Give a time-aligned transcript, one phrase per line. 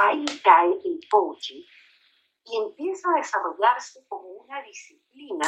[0.00, 1.62] ahí cae el coaching
[2.44, 5.46] y empieza a desarrollarse como una disciplina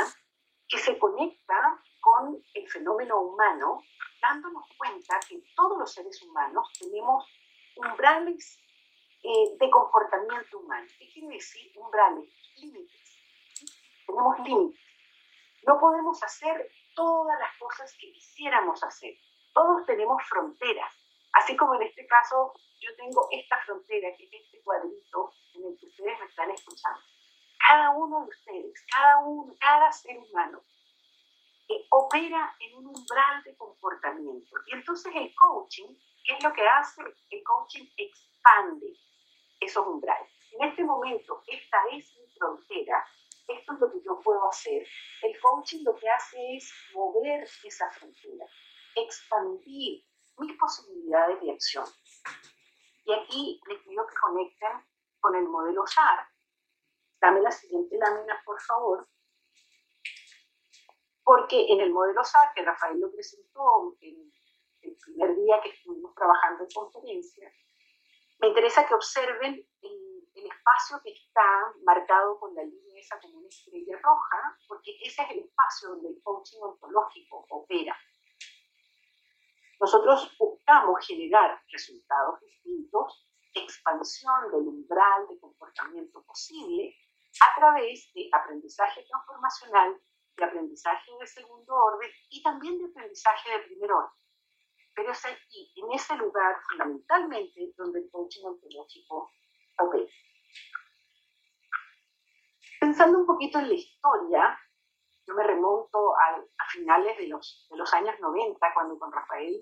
[0.68, 3.82] que se conecta con el fenómeno humano,
[4.20, 7.24] dándonos cuenta que todos los seres humanos tenemos
[7.76, 8.58] umbrales
[9.22, 10.86] eh, de comportamiento humano.
[10.98, 12.28] ¿Qué quiere decir umbrales?
[12.56, 13.18] Límites.
[14.06, 14.80] Tenemos límites.
[15.66, 19.14] No podemos hacer todas las cosas que quisiéramos hacer.
[19.54, 20.92] Todos tenemos fronteras.
[21.32, 22.52] Así como en este caso
[22.82, 27.00] yo tengo esta frontera, que es este cuadrito en el que ustedes me están escuchando.
[27.58, 30.64] Cada uno de ustedes, cada uno, cada ser humano,
[31.68, 34.56] eh, opera en un umbral de comportamiento.
[34.66, 37.02] Y entonces el coaching, ¿qué es lo que hace?
[37.30, 38.96] El coaching expande
[39.60, 40.28] esos umbrales.
[40.58, 43.06] En este momento, esta es mi frontera,
[43.46, 44.86] esto es lo que yo puedo hacer.
[45.22, 48.44] El coaching lo que hace es mover esa frontera,
[48.96, 50.04] expandir
[50.38, 51.86] mis posibilidades de acción.
[53.04, 54.86] Y aquí les pido que conecten
[55.20, 56.28] con el modelo SAR.
[57.20, 59.08] Dame la siguiente lámina, por favor.
[61.24, 64.30] Porque en el modelo SAR, que Rafael lo presentó en
[64.82, 67.52] el primer día que estuvimos trabajando en conferencia,
[68.40, 73.38] me interesa que observen el, el espacio que está marcado con la línea esa como
[73.38, 77.96] una estrella roja, porque ese es el espacio donde el coaching ontológico opera.
[79.82, 86.94] Nosotros buscamos generar resultados distintos, expansión del umbral de comportamiento posible
[87.40, 90.00] a través de aprendizaje transformacional,
[90.36, 94.20] de aprendizaje de segundo orden y también de aprendizaje de primer orden.
[94.94, 99.32] Pero es aquí, en ese lugar, fundamentalmente, donde el coaching ontológico
[99.80, 100.06] opera.
[102.78, 104.60] Pensando un poquito en la historia,
[105.32, 109.60] yo me remonto a finales de los, de los años 90, cuando con Rafael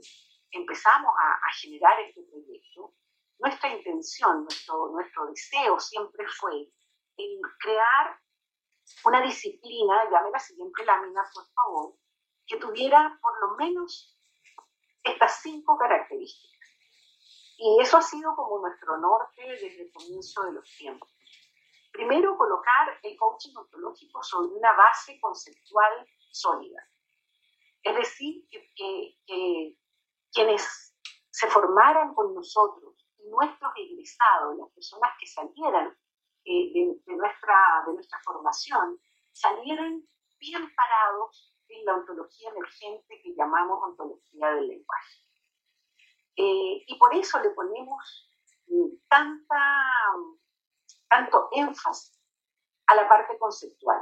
[0.51, 2.95] empezamos a, generar este proyecto.
[3.39, 6.53] Nuestra intención, nuestro, nuestro deseo siempre fue
[7.17, 8.19] en crear
[9.05, 11.95] una disciplina, llame la siguiente lámina, por favor,
[12.47, 14.19] que tuviera por lo menos
[15.03, 16.69] estas cinco características.
[17.56, 21.11] Y eso ha sido como nuestro norte desde el comienzo de los tiempos.
[22.00, 26.83] Primero, colocar el coaching ontológico sobre una base conceptual sólida.
[27.83, 29.77] Es decir, que,
[30.33, 30.97] quienes
[31.28, 32.94] se formaran con nosotros
[33.28, 35.94] nuestros egresados, las personas que salieran
[36.47, 36.72] eh,
[37.05, 38.99] de, nuestra, de nuestra formación,
[39.32, 40.03] salieran
[40.38, 45.17] bien parados en la ontología emergente que llamamos ontología del lenguaje.
[46.37, 48.27] Eh, y por eso le ponemos
[49.06, 49.59] tanta
[51.10, 52.16] tanto énfasis
[52.87, 54.00] a la parte conceptual,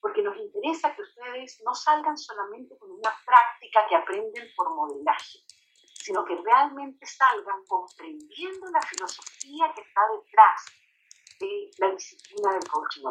[0.00, 5.40] porque nos interesa que ustedes no salgan solamente con una práctica que aprenden por modelaje,
[5.94, 10.64] sino que realmente salgan comprendiendo la filosofía que está detrás
[11.40, 13.04] de la disciplina del coaching.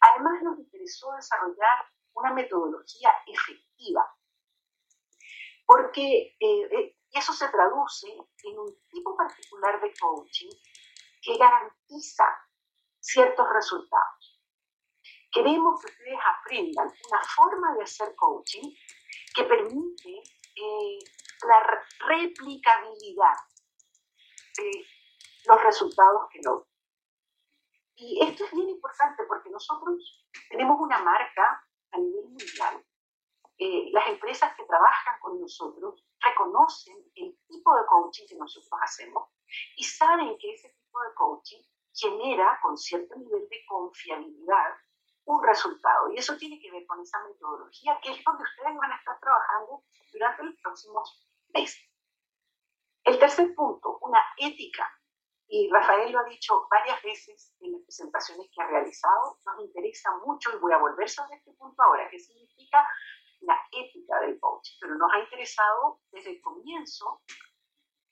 [0.00, 4.06] Además, nos interesó desarrollar una metodología efectiva,
[5.66, 8.08] porque eh, eh, eso se traduce
[8.44, 10.50] en un tipo particular de coaching
[11.24, 12.24] que garantiza
[13.00, 14.40] ciertos resultados.
[15.32, 18.70] Queremos que ustedes aprendan una forma de hacer coaching
[19.34, 20.22] que permite
[20.54, 20.98] eh,
[21.48, 23.36] la replicabilidad
[24.56, 24.86] de
[25.46, 26.68] los resultados que logran.
[27.96, 32.84] Y esto es bien importante porque nosotros tenemos una marca a nivel mundial.
[33.56, 39.28] Eh, las empresas que trabajan con nosotros reconocen el tipo de coaching que nosotros hacemos
[39.76, 41.62] y saben que ese de coaching
[41.94, 44.74] genera con cierto nivel de confiabilidad
[45.26, 46.10] un resultado.
[46.12, 49.18] Y eso tiene que ver con esa metodología, que es donde ustedes van a estar
[49.20, 51.82] trabajando durante los próximos meses.
[53.04, 54.90] El tercer punto, una ética.
[55.46, 60.10] Y Rafael lo ha dicho varias veces en las presentaciones que ha realizado, nos interesa
[60.24, 62.86] mucho, y voy a volver sobre este punto ahora, que significa
[63.40, 67.20] la ética del coaching, pero nos ha interesado desde el comienzo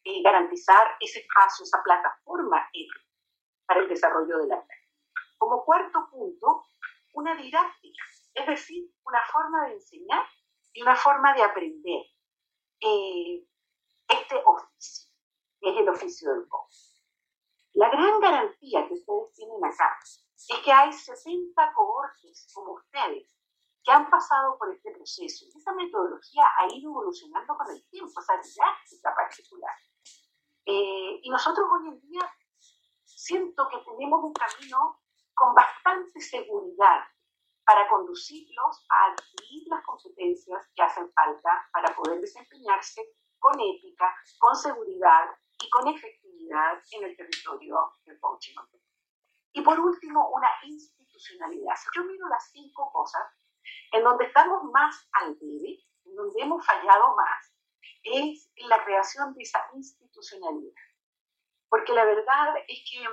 [0.04, 2.68] eh, garantizar ese espacio, esa plataforma
[3.66, 4.92] para el desarrollo de la práctica.
[5.38, 6.65] Como cuarto punto,
[7.15, 8.04] una didáctica,
[8.34, 10.27] es decir, una forma de enseñar
[10.72, 12.03] y una forma de aprender
[12.80, 13.47] eh,
[14.09, 15.10] este oficio,
[15.60, 16.74] que es el oficio del coach.
[17.74, 23.34] La gran garantía que ustedes tienen acá es que hay 60 cohortes como ustedes
[23.84, 25.47] que han pasado por este proceso.
[25.47, 29.74] Y esa metodología ha ido evolucionando con el tiempo, esa didáctica particular.
[30.64, 32.20] Eh, y nosotros hoy en día
[33.04, 35.00] siento que tenemos un camino
[35.34, 37.03] con bastante seguridad
[37.64, 43.03] para conducirlos a adquirir las competencias que hacen falta para poder desempeñarse
[43.38, 45.26] con ética, con seguridad
[45.60, 48.54] y con efectividad en el territorio del coaching
[49.53, 51.74] Y por último, una institucionalidad.
[51.76, 53.22] Si yo miro las cinco cosas,
[53.92, 57.52] en donde estamos más al debe, en donde hemos fallado más,
[58.03, 60.75] es la creación de esa institucionalidad.
[61.69, 63.09] Porque la verdad es que,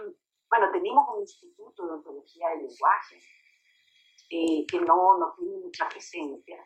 [0.49, 3.21] bueno, tenemos un instituto de ontología del lenguaje
[4.29, 6.65] eh, que no, no tiene mucha presencia.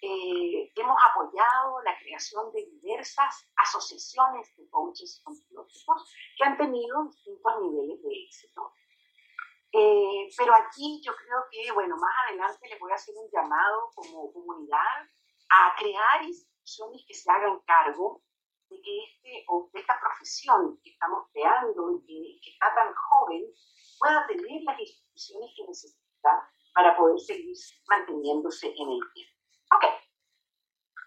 [0.00, 7.52] Eh, hemos apoyado la creación de diversas asociaciones de coaches ontológicos que han tenido distintos
[7.60, 8.72] niveles de éxito.
[9.74, 13.90] Eh, pero aquí yo creo que, bueno, más adelante les voy a hacer un llamado
[13.94, 15.08] como comunidad
[15.50, 16.26] a crear
[16.62, 18.22] instituciones que se hagan cargo
[18.70, 23.44] de que este, o de esta profesión que estamos creando y que, está tan joven
[23.98, 27.56] pueda tener las instituciones que necesita para poder seguir
[27.88, 29.36] manteniéndose en el tiempo.
[29.74, 29.84] Ok.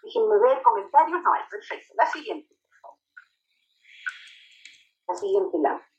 [0.02, 1.22] Déjenme ver comentarios.
[1.22, 1.94] No hay, perfecto.
[1.96, 2.98] La siguiente, por favor.
[5.08, 5.92] La siguiente lámina.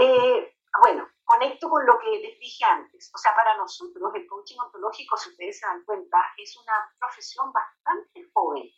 [0.00, 3.10] Eh, bueno, conecto con lo que les dije antes.
[3.14, 7.52] O sea, para nosotros el coaching ontológico, si ustedes se dan cuenta, es una profesión
[7.52, 8.70] bastante joven.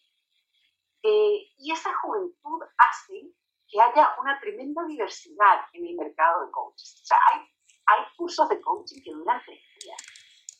[1.03, 3.33] Eh, y esa juventud hace
[3.69, 7.01] que haya una tremenda diversidad en el mercado de coaches.
[7.03, 7.41] O sea, hay,
[7.87, 10.03] hay cursos de coaching que duran tres días,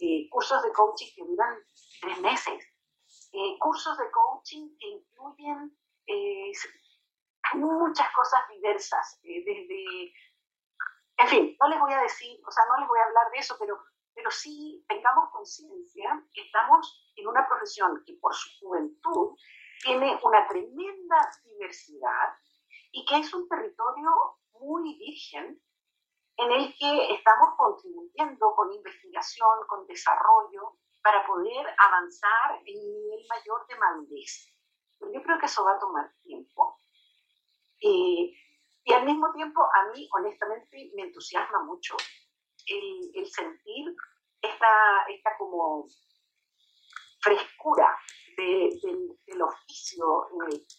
[0.01, 1.57] eh, cursos de coaching que duran
[2.01, 2.65] tres meses,
[3.61, 5.77] cursos de coaching que incluyen
[7.55, 10.13] muchas cosas diversas, desde
[11.19, 13.39] en fin, no les voy a decir, o sea, no les voy a hablar de
[13.39, 13.79] eso, pero,
[14.15, 19.37] pero sí tengamos conciencia que estamos en una profesión que por su juventud
[19.83, 22.35] tiene una tremenda diversidad
[22.93, 24.11] y que es un territorio
[24.61, 25.61] muy virgen
[26.39, 33.27] en el que estamos contribuyendo con investigación, con desarrollo, para poder avanzar en un nivel
[33.29, 34.53] mayor de madurez.
[34.99, 36.79] Pero yo creo que eso va a tomar tiempo.
[37.81, 38.33] Eh,
[38.87, 41.97] y al mismo tiempo, a mí, honestamente, me entusiasma mucho
[42.69, 43.93] el, sentir
[44.41, 45.89] esta, esta como
[47.21, 47.99] frescura
[48.37, 48.71] de,
[49.27, 50.29] del oficio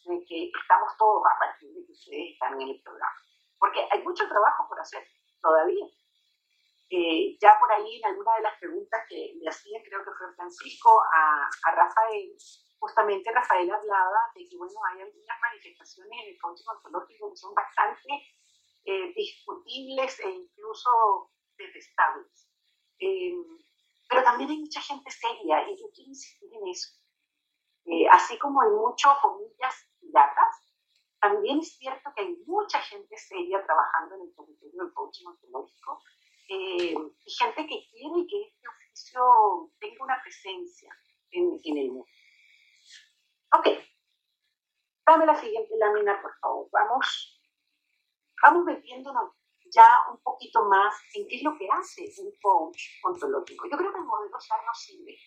[0.05, 3.21] en que estamos todos a partir de que ustedes están en el programa.
[3.59, 5.05] Porque hay mucho trabajo por hacer
[5.41, 5.85] todavía.
[6.89, 10.33] Eh, ya por ahí en alguna de las preguntas que le hacía, creo que fue
[10.33, 12.37] Francisco, a, a Rafael,
[12.79, 17.53] justamente Rafael hablaba de que, bueno, hay algunas manifestaciones en el coaching ontológico que son
[17.53, 18.23] bastante
[18.85, 22.47] eh, discutibles e incluso detestables.
[22.99, 23.33] Eh,
[24.07, 26.95] pero también hay mucha gente seria y yo quiero insistir en eso.
[27.85, 30.55] Eh, así como hay muchos, comillas, piratas,
[31.19, 36.01] también es cierto que hay mucha gente seria trabajando en el territorio del coaching ontológico
[36.49, 36.95] y
[37.37, 40.95] gente que quiere que este oficio tenga una presencia
[41.31, 42.07] en, en el mundo.
[43.53, 43.67] Ok.
[45.05, 46.67] Dame la siguiente lámina, por favor.
[46.71, 47.41] Vamos,
[48.43, 49.31] vamos metiéndonos
[49.73, 53.67] ya un poquito más en qué es lo que hace un coach ontológico.
[53.69, 55.17] Yo creo que el modelo SAR nos sirve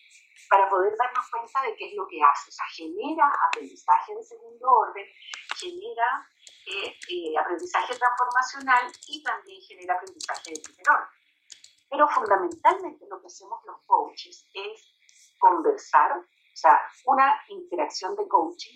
[0.49, 2.49] para poder darnos cuenta de qué es lo que hace.
[2.49, 5.05] O sea, genera aprendizaje de segundo orden,
[5.57, 6.27] genera
[6.67, 11.09] eh, eh, aprendizaje transformacional y también genera aprendizaje de primer orden.
[11.89, 14.95] Pero fundamentalmente lo que hacemos los coaches es
[15.39, 18.75] conversar o sea, una interacción de coaching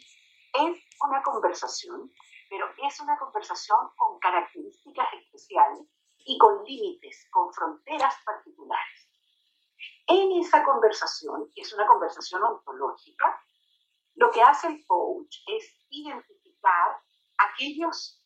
[0.53, 2.11] es una conversación,
[2.49, 5.87] pero es una conversación con características especiales
[6.25, 9.09] y con límites, con fronteras particulares.
[10.07, 13.41] En esa conversación, que es una conversación ontológica,
[14.15, 17.01] lo que hace el coach es identificar
[17.37, 18.23] aquellos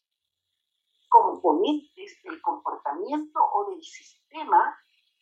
[1.10, 4.78] componentes del comportamiento o del sistema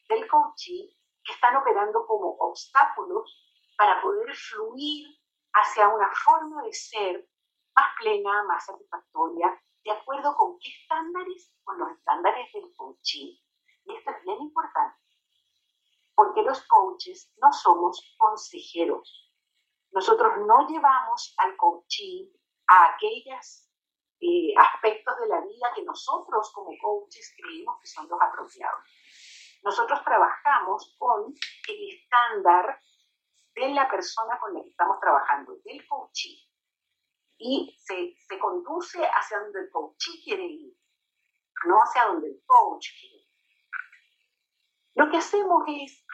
[0.09, 0.89] del coaching
[1.23, 3.46] que están operando como obstáculos
[3.77, 5.07] para poder fluir
[5.53, 7.29] hacia una forma de ser
[7.75, 13.37] más plena, más satisfactoria, de acuerdo con qué estándares, con los estándares del coaching.
[13.85, 14.99] Y esto es bien importante,
[16.15, 19.31] porque los coaches no somos consejeros.
[19.91, 22.29] Nosotros no llevamos al coaching
[22.67, 23.69] a aquellos
[24.19, 28.83] eh, aspectos de la vida que nosotros como coaches creemos que son los apropiados.
[29.63, 31.33] Nosotros trabajamos con
[31.69, 32.79] el estándar
[33.65, 36.37] de la persona con la que estamos trabajando, del coaching,
[37.39, 40.73] y se, se conduce hacia donde el coachee quiere ir,
[41.65, 43.27] no hacia donde el coach quiere ir.
[44.95, 46.05] Lo que hacemos es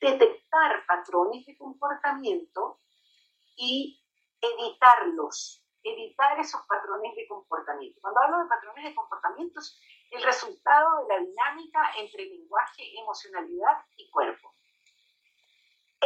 [0.00, 2.80] detectar patrones de comportamiento
[3.56, 4.02] y
[4.40, 8.00] editarlos, editar esos patrones de comportamiento.
[8.00, 9.60] Cuando hablo de patrones de comportamiento,
[10.10, 14.54] el resultado de la dinámica entre lenguaje, emocionalidad y cuerpo.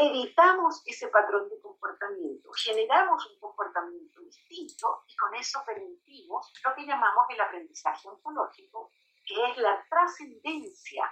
[0.00, 6.86] Evitamos ese patrón de comportamiento, generamos un comportamiento distinto y con eso permitimos lo que
[6.86, 8.90] llamamos el aprendizaje ontológico,
[9.26, 11.10] que es la trascendencia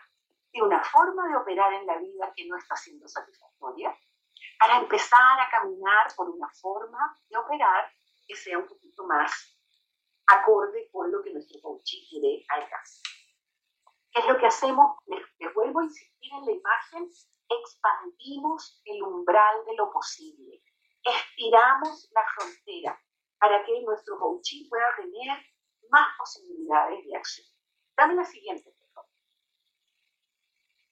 [0.53, 3.97] de una forma de operar en la vida que no está siendo satisfactoria,
[4.59, 7.91] para empezar a caminar por una forma de operar
[8.27, 9.57] que sea un poquito más
[10.27, 13.03] acorde con lo que nuestro coaching quiere alcanzar.
[14.11, 14.97] ¿Qué es lo que hacemos?
[15.07, 17.11] Les, vuelvo a insistir en la imagen,
[17.49, 20.63] expandimos el umbral de lo posible,
[21.03, 23.01] estiramos la frontera
[23.39, 25.39] para que nuestro coaching pueda tener
[25.91, 27.47] más posibilidades de acción.
[27.97, 29.05] Dame la siguiente, por.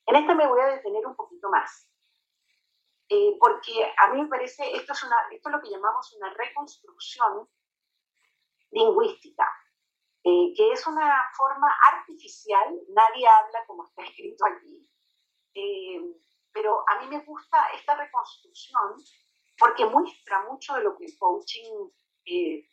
[0.06, 1.90] En esta me voy a detener un poquito más,
[3.08, 6.32] eh, porque a mí me parece, esto es, una, esto es lo que llamamos una
[6.34, 7.48] reconstrucción
[8.70, 9.46] lingüística,
[10.24, 14.90] eh, que es una forma artificial, nadie habla como está escrito aquí,
[15.54, 16.00] eh,
[16.54, 18.94] pero a mí me gusta esta reconstrucción
[19.58, 21.90] porque muestra mucho de lo que el coaching
[22.24, 22.66] eh,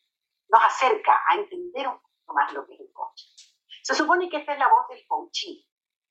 [0.47, 3.29] nos acerca a entender un poco más lo que es el coaching.
[3.83, 5.61] Se supone que esta es la voz del coaching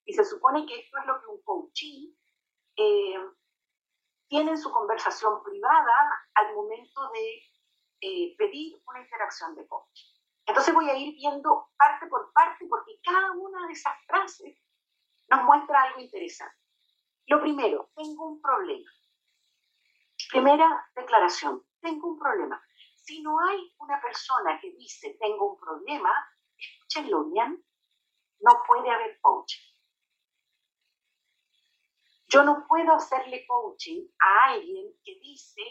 [0.05, 2.13] y se supone que esto es lo que un coaching
[4.31, 7.43] tiene en su conversación privada al momento de
[8.01, 10.09] eh, pedir una interacción de coaching.
[10.47, 14.57] Entonces voy a ir viendo parte por parte porque cada una de esas frases
[15.29, 16.60] nos muestra algo interesante.
[17.31, 18.91] Lo primero, tengo un problema.
[20.31, 22.61] Primera declaración, tengo un problema.
[22.97, 26.11] Si no hay una persona que dice tengo un problema,
[26.57, 27.65] escúchenlo bien,
[28.41, 29.63] no puede haber coaching.
[32.27, 35.63] Yo no puedo hacerle coaching a alguien que dice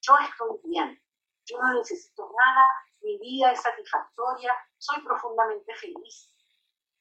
[0.00, 1.02] yo estoy bien
[1.48, 2.68] yo no necesito nada,
[3.00, 6.34] mi vida es satisfactoria, soy profundamente feliz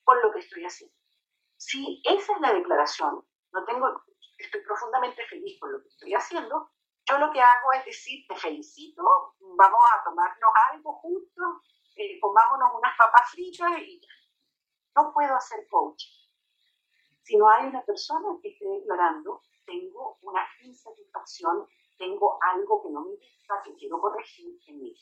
[0.04, 0.96] con lo que estoy haciendo.
[1.58, 4.04] Si esa es la declaración, no tengo,
[4.38, 6.72] estoy profundamente feliz con lo que estoy haciendo,
[7.10, 9.04] yo lo que hago es decir, te felicito,
[9.40, 11.48] vamos a tomarnos algo juntos,
[11.96, 14.02] eh, comámonos unas papas fritas y.
[14.96, 16.10] No puedo hacer coaching.
[17.22, 21.68] Si no hay una persona que esté declarando, tengo una insatisfacción
[21.98, 24.96] tengo algo que no me gusta, que quiero corregir en mí.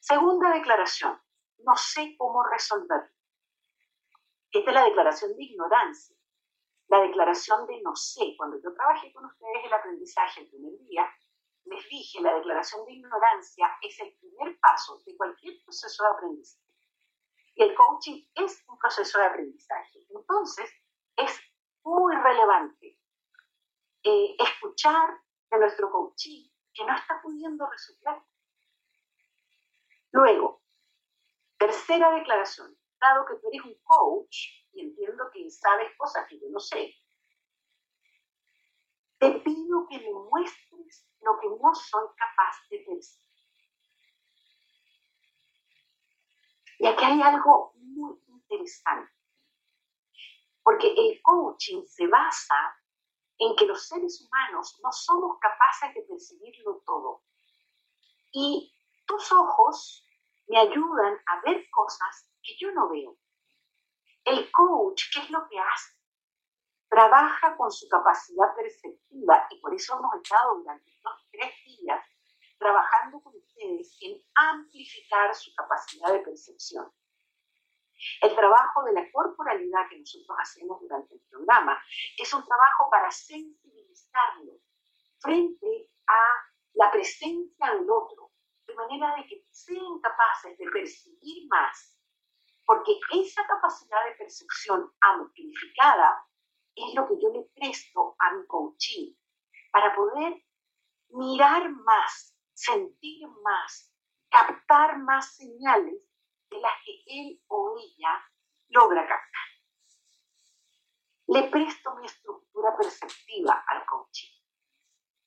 [0.00, 1.20] Segunda declaración,
[1.58, 3.14] no sé cómo resolverlo.
[4.50, 6.16] Esta es la declaración de ignorancia,
[6.88, 8.34] la declaración de no sé.
[8.36, 11.10] Cuando yo trabajé con ustedes el aprendizaje el primer día,
[11.64, 16.64] les dije, la declaración de ignorancia es el primer paso de cualquier proceso de aprendizaje.
[17.54, 20.06] Y el coaching es un proceso de aprendizaje.
[20.10, 20.70] Entonces,
[21.16, 21.40] es
[21.84, 22.98] muy relevante
[24.02, 25.24] eh, escuchar
[25.58, 28.22] nuestro coaching que no está pudiendo resolver.
[30.10, 30.62] Luego,
[31.58, 32.76] tercera declaración,
[33.28, 34.36] que tú eres un coach
[34.72, 36.94] y entiendo que sabes cosas que yo no sé,
[39.18, 43.24] te pido que me muestres lo que no soy capaz de percibir.
[46.78, 49.12] Y aquí hay algo muy interesante,
[50.62, 52.76] porque el coaching se basa
[53.38, 57.22] en que los seres humanos no somos capaces de percibirlo todo.
[58.32, 58.72] Y
[59.06, 60.06] tus ojos
[60.48, 63.16] me ayudan a ver cosas que yo no veo.
[64.24, 65.94] El coach, ¿qué es lo que hace?
[66.88, 72.04] Trabaja con su capacidad perceptiva y por eso hemos estado durante estos tres días
[72.58, 76.92] trabajando con ustedes en amplificar su capacidad de percepción.
[78.20, 81.82] El trabajo de la corporalidad que nosotros hacemos durante el programa
[82.16, 84.60] es un trabajo para sensibilizarlo
[85.18, 86.20] frente a
[86.74, 88.32] la presencia del otro,
[88.66, 91.98] de manera de que sean capaces de percibir más,
[92.66, 96.26] porque esa capacidad de percepción amplificada
[96.74, 99.14] es lo que yo le presto a mi coaching
[99.70, 100.42] para poder
[101.10, 103.92] mirar más, sentir más,
[104.30, 106.02] captar más señales
[106.50, 108.24] de las que él o ella
[108.68, 109.48] logra captar.
[111.26, 114.32] Le presto mi estructura perceptiva al coaching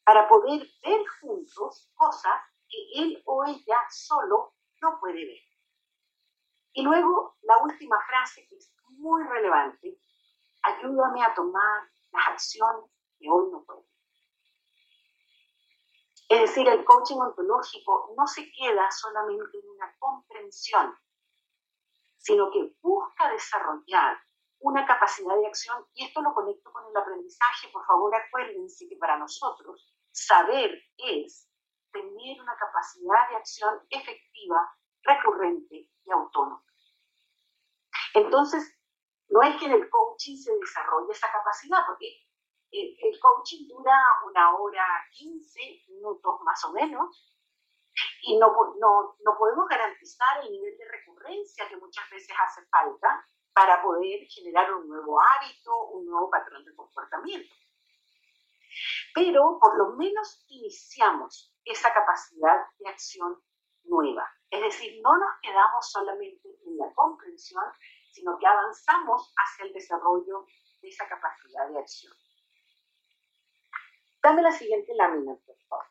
[0.04, 2.40] para poder ver juntos cosas
[2.70, 5.47] que él o ella solo no puede ver.
[6.78, 9.98] Y luego la última frase que es muy relevante,
[10.62, 13.88] ayúdame a tomar las acciones que hoy no puedo.
[16.30, 20.96] Es decir, el coaching ontológico no se queda solamente en una comprensión
[22.28, 24.20] sino que busca desarrollar
[24.60, 28.98] una capacidad de acción, y esto lo conecto con el aprendizaje, por favor acuérdense que
[28.98, 31.50] para nosotros saber es
[31.94, 34.60] tener una capacidad de acción efectiva,
[35.04, 36.67] recurrente y autónoma.
[38.18, 38.76] Entonces,
[39.30, 42.08] no es que en el coaching se desarrolle esa capacidad, porque
[42.72, 43.96] el coaching dura
[44.26, 45.60] una hora 15
[45.90, 47.34] minutos más o menos
[48.24, 48.48] y no,
[48.80, 54.28] no, no podemos garantizar el nivel de recurrencia que muchas veces hace falta para poder
[54.28, 57.54] generar un nuevo hábito, un nuevo patrón de comportamiento.
[59.14, 63.42] Pero por lo menos iniciamos esa capacidad de acción
[63.88, 64.28] nueva.
[64.50, 67.64] Es decir, no nos quedamos solamente en la comprensión,
[68.18, 70.48] sino que avanzamos hacia el desarrollo
[70.82, 72.14] de esa capacidad de acción.
[74.24, 75.86] Dame la siguiente lámina, por favor.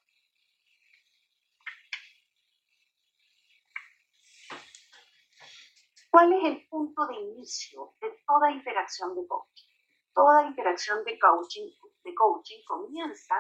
[6.11, 9.68] ¿Cuál es el punto de inicio de toda interacción de coaching?
[10.12, 11.71] Toda interacción de coaching,
[12.02, 13.37] de coaching comienza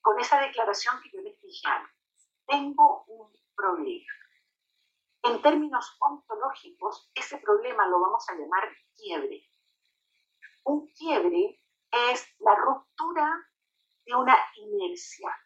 [0.00, 1.96] con esa declaración que yo les dije antes.
[2.46, 4.19] Tengo un problema.
[5.22, 9.44] En términos ontológicos, ese problema lo vamos a llamar quiebre.
[10.64, 11.60] Un quiebre
[12.10, 13.28] es la ruptura
[14.06, 15.36] de una inercia.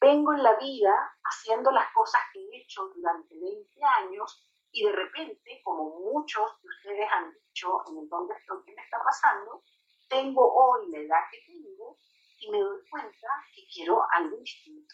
[0.00, 4.92] Vengo en la vida haciendo las cosas que he hecho durante 20 años y de
[4.92, 9.62] repente, como muchos de ustedes han dicho en el dónde estoy, qué me está pasando,
[10.08, 11.98] tengo hoy la edad que tengo
[12.40, 14.92] y me doy cuenta que quiero algo distinto.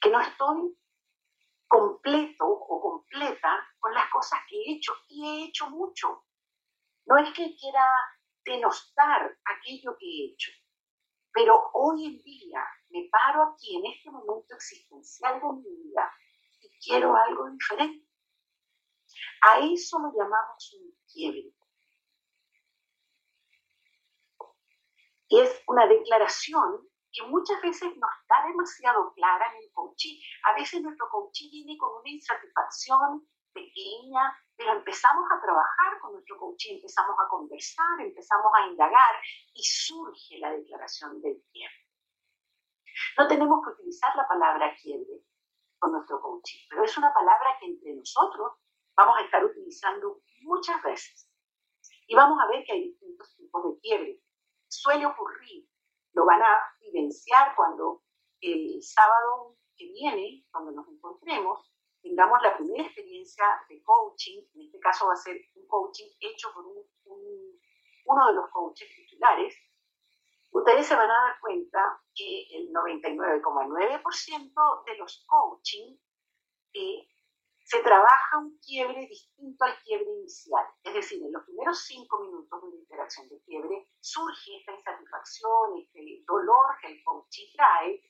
[0.00, 0.74] Que no estoy
[1.74, 6.24] completo o completa con las cosas que he hecho y he hecho mucho.
[7.06, 7.84] No es que quiera
[8.44, 10.52] denostar aquello que he hecho,
[11.32, 16.12] pero hoy en día me paro aquí en este momento existencial de mi vida
[16.60, 18.06] y quiero algo diferente.
[19.42, 21.52] A eso lo llamamos un quiebre.
[25.28, 30.20] Y es una declaración que muchas veces no está demasiado clara en el coaching.
[30.50, 36.36] A veces nuestro coaching viene con una insatisfacción pequeña, pero empezamos a trabajar con nuestro
[36.38, 39.14] coaching, empezamos a conversar, empezamos a indagar
[39.54, 41.84] y surge la declaración del quiebre.
[43.16, 45.22] No tenemos que utilizar la palabra quiebre
[45.78, 48.52] con nuestro coaching, pero es una palabra que entre nosotros
[48.96, 51.30] vamos a estar utilizando muchas veces.
[52.06, 54.20] Y vamos a ver que hay distintos tipos de quiebre.
[54.68, 55.68] Suele ocurrir,
[56.12, 56.73] lo van a
[57.56, 58.02] cuando
[58.40, 64.78] el sábado que viene, cuando nos encontremos, tengamos la primera experiencia de coaching, en este
[64.78, 66.84] caso va a ser un coaching hecho por uno
[68.26, 69.56] de los coaches titulares,
[70.52, 75.96] ustedes se van a dar cuenta que el 99,9% de los coaching
[76.74, 77.08] eh,
[77.64, 80.64] se trabaja un quiebre distinto al quiebre inicial.
[80.82, 85.78] Es decir, en los primeros cinco minutos de una interacción de quiebre surge esta insatisfacción,
[85.78, 88.02] este dolor que el coaching trae,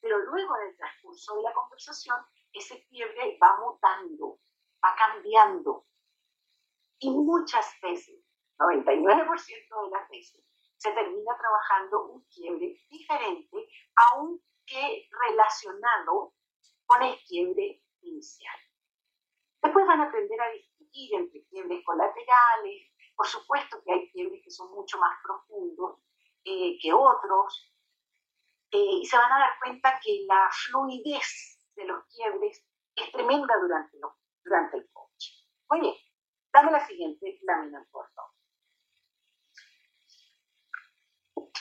[0.00, 2.16] pero luego en el transcurso de la conversación,
[2.52, 4.38] ese quiebre va mutando,
[4.82, 5.86] va cambiando.
[7.00, 8.22] Y muchas veces,
[8.58, 10.44] 99% de las veces,
[10.76, 13.68] se termina trabajando un quiebre diferente,
[14.12, 16.34] aunque relacionado
[16.86, 18.69] con el quiebre inicial.
[19.62, 24.50] Después van a aprender a distinguir entre quiebres colaterales, por supuesto que hay quiebres que
[24.50, 26.00] son mucho más profundos
[26.44, 27.74] eh, que otros,
[28.70, 33.54] eh, y se van a dar cuenta que la fluidez de los quiebres es tremenda
[33.60, 33.98] durante,
[34.42, 35.32] durante el coche.
[35.68, 35.94] Muy bien,
[36.52, 38.30] dame la siguiente lámina, por favor.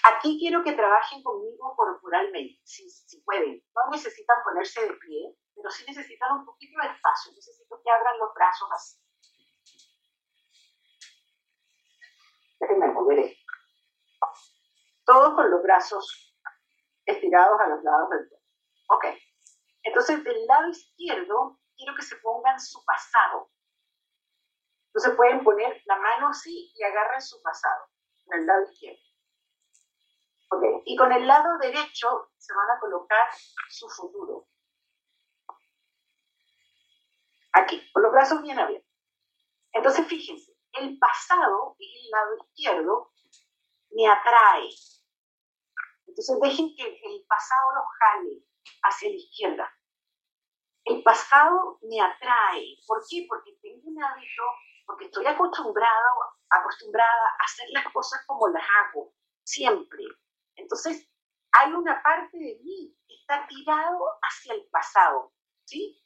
[0.05, 3.61] Aquí quiero que trabajen conmigo corporalmente, si, si pueden.
[3.75, 7.33] No necesitan ponerse de pie, pero sí necesitan un poquito de espacio.
[7.33, 8.97] Necesito que abran los brazos así.
[12.61, 13.35] Déjenme mover
[15.05, 16.35] Todos con los brazos
[17.05, 18.45] estirados a los lados del cuerpo.
[18.87, 19.05] Ok.
[19.83, 23.51] Entonces, del lado izquierdo, quiero que se pongan su pasado.
[24.87, 27.85] Entonces pueden poner la mano así y agarren su pasado,
[28.27, 28.99] en el lado izquierdo.
[30.51, 30.81] Okay.
[30.85, 33.29] Y con el lado derecho se van a colocar
[33.69, 34.47] su futuro.
[37.59, 38.89] Aquí, con los brazos bien abiertos.
[39.73, 43.11] Entonces, fíjense, el pasado, es el lado izquierdo,
[43.91, 44.69] me atrae.
[46.07, 48.45] Entonces, dejen que el pasado los jale
[48.83, 49.73] hacia la izquierda.
[50.85, 52.77] El pasado me atrae.
[52.87, 53.25] ¿Por qué?
[53.27, 54.43] Porque tengo un hábito,
[54.85, 56.09] porque estoy acostumbrado,
[56.49, 60.03] acostumbrada a hacer las cosas como las hago, siempre.
[60.55, 61.09] Entonces,
[61.51, 65.33] hay una parte de mí que está tirado hacia el pasado,
[65.65, 66.01] ¿sí?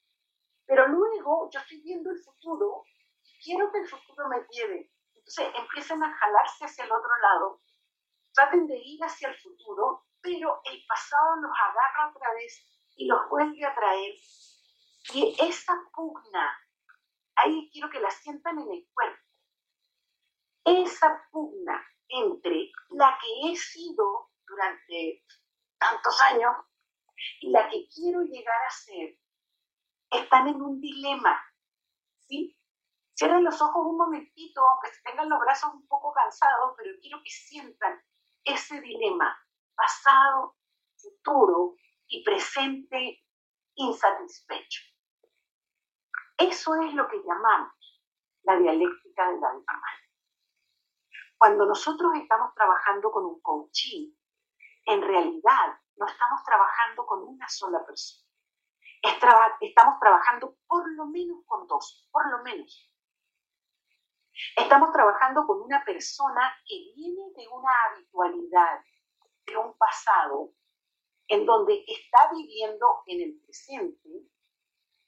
[0.65, 2.83] Pero luego yo estoy viendo el futuro
[3.23, 4.91] y quiero que el futuro me lleve.
[5.15, 7.61] Entonces empiezan a jalarse hacia el otro lado,
[8.33, 13.29] traten de ir hacia el futuro, pero el pasado los agarra otra vez y los
[13.29, 14.13] vuelve a traer.
[15.13, 16.57] Y esa pugna,
[17.35, 19.19] ahí quiero que la sientan en el cuerpo.
[20.65, 25.25] esa pugna entre la que he sido durante
[25.77, 26.53] tantos años
[27.41, 29.17] y la que quiero llegar a ser,
[30.13, 31.41] están en un dilema,
[32.27, 32.57] ¿sí?
[33.15, 37.29] Cierren los ojos un momentito, aunque tengan los brazos un poco cansados, pero quiero que
[37.29, 38.01] sientan
[38.43, 39.37] ese dilema,
[39.75, 40.55] pasado,
[40.95, 41.75] futuro
[42.07, 43.23] y presente
[43.75, 44.81] insatisfecho.
[46.37, 47.73] Eso es lo que llamamos
[48.43, 49.81] la dialéctica del alma
[51.37, 54.11] Cuando nosotros estamos trabajando con un coaching,
[54.85, 58.22] en realidad no estamos trabajando con una sola persona.
[59.03, 62.89] Estamos trabajando por lo menos con dos, por lo menos.
[64.55, 68.79] Estamos trabajando con una persona que viene de una habitualidad,
[69.45, 70.53] de un pasado,
[71.27, 74.09] en donde está viviendo en el presente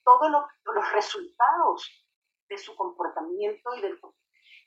[0.04, 2.08] todos los resultados
[2.48, 4.00] de su comportamiento y de,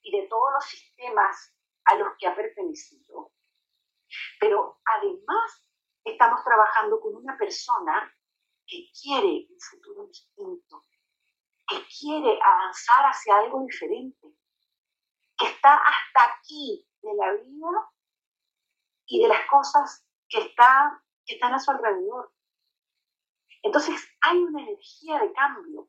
[0.02, 3.32] y de todos los sistemas a los que ha pertenecido.
[4.40, 5.64] Pero además
[6.04, 8.12] estamos trabajando con una persona
[8.68, 10.84] que quiere un futuro distinto,
[11.66, 14.28] que quiere avanzar hacia algo diferente,
[15.36, 17.90] que está hasta aquí de la vida
[19.06, 22.32] y de las cosas que, está, que están a su alrededor.
[23.62, 25.88] Entonces hay una energía de cambio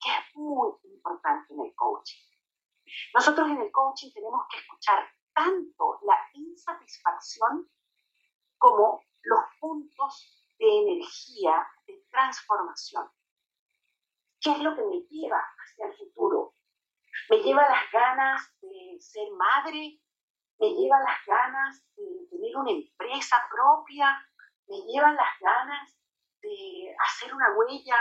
[0.00, 2.22] que es muy importante en el coaching.
[3.14, 7.70] Nosotros en el coaching tenemos que escuchar tanto la insatisfacción
[8.58, 11.66] como los puntos de energía,
[12.12, 13.10] transformación.
[14.40, 16.54] ¿Qué es lo que me lleva hacia el futuro?
[17.30, 20.00] Me lleva las ganas de ser madre,
[20.58, 24.06] me lleva las ganas de tener una empresa propia,
[24.68, 25.98] me llevan las ganas
[26.40, 27.98] de hacer una huella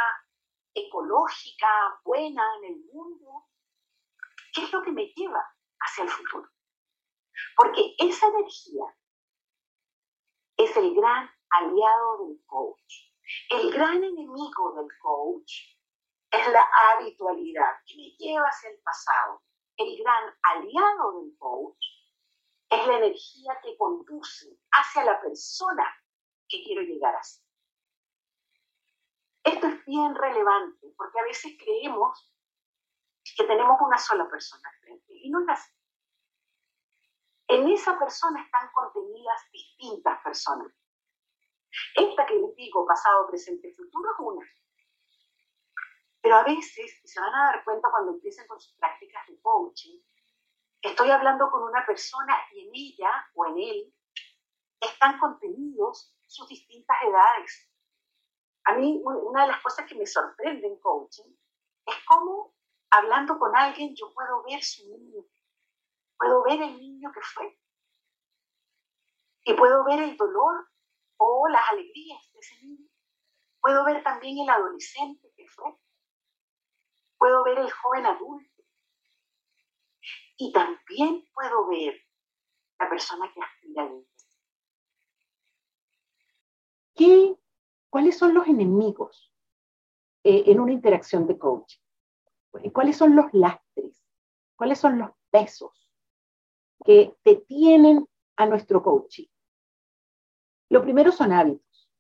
[0.74, 3.48] ecológica buena en el mundo.
[4.54, 5.44] ¿Qué es lo que me lleva
[5.80, 6.50] hacia el futuro?
[7.56, 8.86] Porque esa energía
[10.58, 13.11] es el gran aliado del coach.
[13.50, 15.52] El gran enemigo del coach
[16.32, 19.44] es la habitualidad que me lleva hacia el pasado.
[19.78, 21.86] El gran aliado del coach
[22.70, 25.84] es la energía que conduce hacia la persona
[26.48, 27.44] que quiero llegar a ser.
[29.44, 32.32] Esto es bien relevante porque a veces creemos
[33.36, 35.72] que tenemos una sola persona frente y no es así.
[37.48, 40.72] En esa persona están contenidas distintas personas.
[41.96, 44.46] Esta que les digo, pasado, presente, futuro, es una.
[46.22, 50.00] Pero a veces, se van a dar cuenta cuando empiecen con sus prácticas de coaching,
[50.82, 53.94] estoy hablando con una persona y en ella o en él
[54.80, 57.72] están contenidos sus distintas edades,
[58.66, 61.36] a mí una de las cosas que me sorprende en coaching
[61.86, 62.54] es cómo
[62.92, 65.24] hablando con alguien yo puedo ver su niño,
[66.18, 67.58] puedo ver el niño que fue.
[69.44, 70.70] Y puedo ver el dolor
[71.24, 72.90] o las alegrías de ese niño.
[73.62, 75.72] Puedo ver también el adolescente que fue.
[77.18, 78.64] Puedo ver el joven adulto.
[80.38, 81.94] Y también puedo ver
[82.80, 83.90] la persona que aspira a
[86.96, 87.36] ¿Qué
[87.92, 89.34] ¿Cuáles son los enemigos
[90.24, 91.82] eh, en una interacción de coaching?
[92.74, 94.02] ¿Cuáles son los lastres?
[94.56, 95.90] ¿Cuáles son los pesos
[96.86, 98.08] que detienen
[98.38, 99.28] a nuestro coaching?
[100.72, 101.92] Lo primero son hábitos.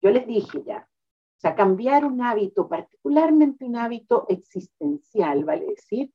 [0.00, 6.12] Yo les dije ya, o sea, cambiar un hábito, particularmente un hábito existencial, vale decir,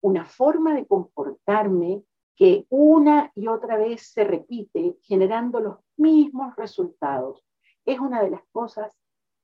[0.00, 2.02] una forma de comportarme
[2.34, 7.44] que una y otra vez se repite generando los mismos resultados
[7.84, 8.96] es una de las cosas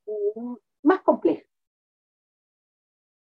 [0.06, 1.50] mm, más complejas.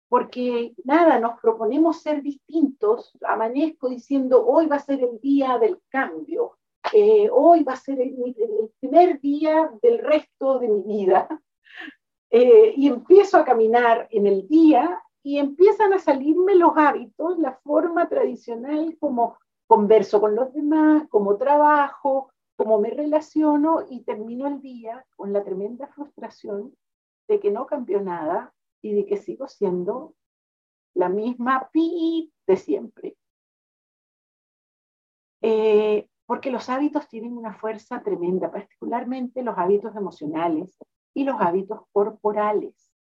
[0.08, 3.12] Porque nada, nos proponemos ser distintos.
[3.28, 6.59] Amanezco diciendo, hoy va a ser el día del cambio,
[6.94, 8.16] eh, hoy va a ser el,
[8.80, 11.28] primer día del resto de mi vida.
[12.32, 17.54] Eh, y empiezo a caminar en el día y empiezan a salirme los hábitos, la
[17.64, 19.38] forma tradicional como
[19.68, 25.44] converso con los demás, como trabajo, cómo me relaciono y termino el día con la
[25.44, 26.76] tremenda frustración
[27.28, 30.14] de que no cambió nada y de que sigo siendo
[30.94, 33.16] la misma pi de siempre.
[35.42, 40.78] Eh, porque los hábitos tienen una fuerza tremenda, particularmente los hábitos emocionales
[41.12, 42.94] y los hábitos corporales.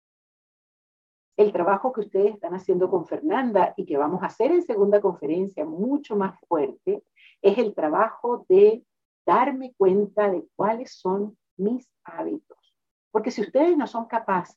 [1.36, 5.02] El trabajo que ustedes están haciendo con Fernanda y que vamos a hacer en segunda
[5.02, 7.04] conferencia mucho más fuerte
[7.42, 8.82] es el trabajo de
[9.26, 12.74] darme cuenta de cuáles son mis hábitos.
[13.10, 14.56] Porque si ustedes no son capaces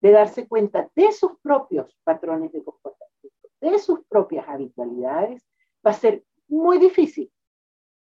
[0.00, 5.44] de darse cuenta de sus propios patrones de comportamiento, de sus propias habitualidades,
[5.84, 7.32] va a ser muy difícil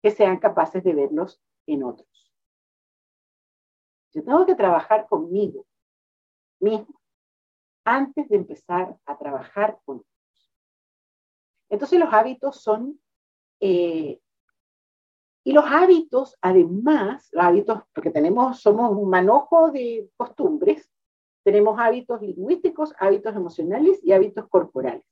[0.01, 2.33] que sean capaces de verlos en otros.
[4.13, 5.65] Yo tengo que trabajar conmigo
[6.59, 6.99] mismo
[7.85, 10.09] antes de empezar a trabajar con otros.
[11.69, 12.99] Entonces los hábitos son,
[13.59, 14.19] eh,
[15.43, 20.91] y los hábitos, además, los hábitos, porque tenemos, somos un manojo de costumbres,
[21.43, 25.05] tenemos hábitos lingüísticos, hábitos emocionales y hábitos corporales.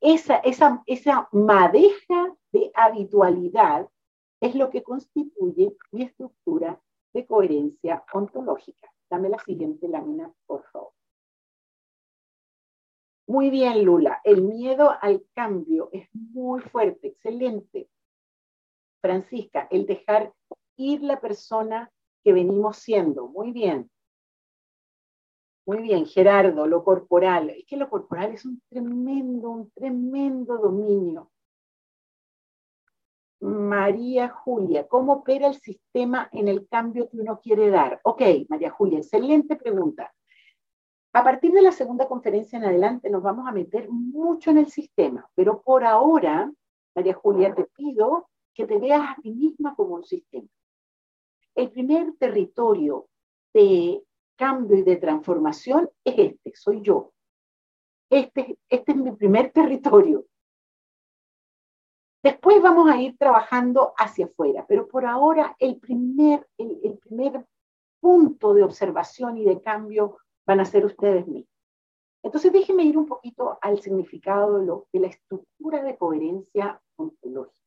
[0.00, 3.88] Esa, esa, esa madeja de habitualidad
[4.40, 6.80] es lo que constituye mi estructura
[7.12, 8.92] de coherencia ontológica.
[9.10, 10.92] Dame la siguiente lámina, por favor.
[13.26, 14.20] Muy bien, Lula.
[14.24, 17.90] El miedo al cambio es muy fuerte, excelente.
[19.02, 20.32] Francisca, el dejar
[20.76, 21.90] ir la persona
[22.24, 23.28] que venimos siendo.
[23.28, 23.90] Muy bien.
[25.66, 27.50] Muy bien, Gerardo, lo corporal.
[27.50, 31.30] Es que lo corporal es un tremendo, un tremendo dominio.
[33.40, 38.00] María Julia, ¿cómo opera el sistema en el cambio que uno quiere dar?
[38.02, 40.12] Ok, María Julia, excelente pregunta.
[41.12, 44.66] A partir de la segunda conferencia en adelante nos vamos a meter mucho en el
[44.66, 46.52] sistema, pero por ahora,
[46.94, 50.48] María Julia, te pido que te veas a ti misma como un sistema.
[51.54, 53.08] El primer territorio
[53.54, 54.02] de
[54.36, 57.12] cambio y de transformación es este, soy yo.
[58.10, 60.24] Este, este es mi primer territorio.
[62.28, 67.46] Después vamos a ir trabajando hacia afuera, pero por ahora el primer, el, primer
[68.00, 71.56] punto de observación y de cambio van a ser ustedes mismos.
[72.22, 77.66] Entonces déjenme ir un poquito al significado de, de la estructura de coherencia ontológica.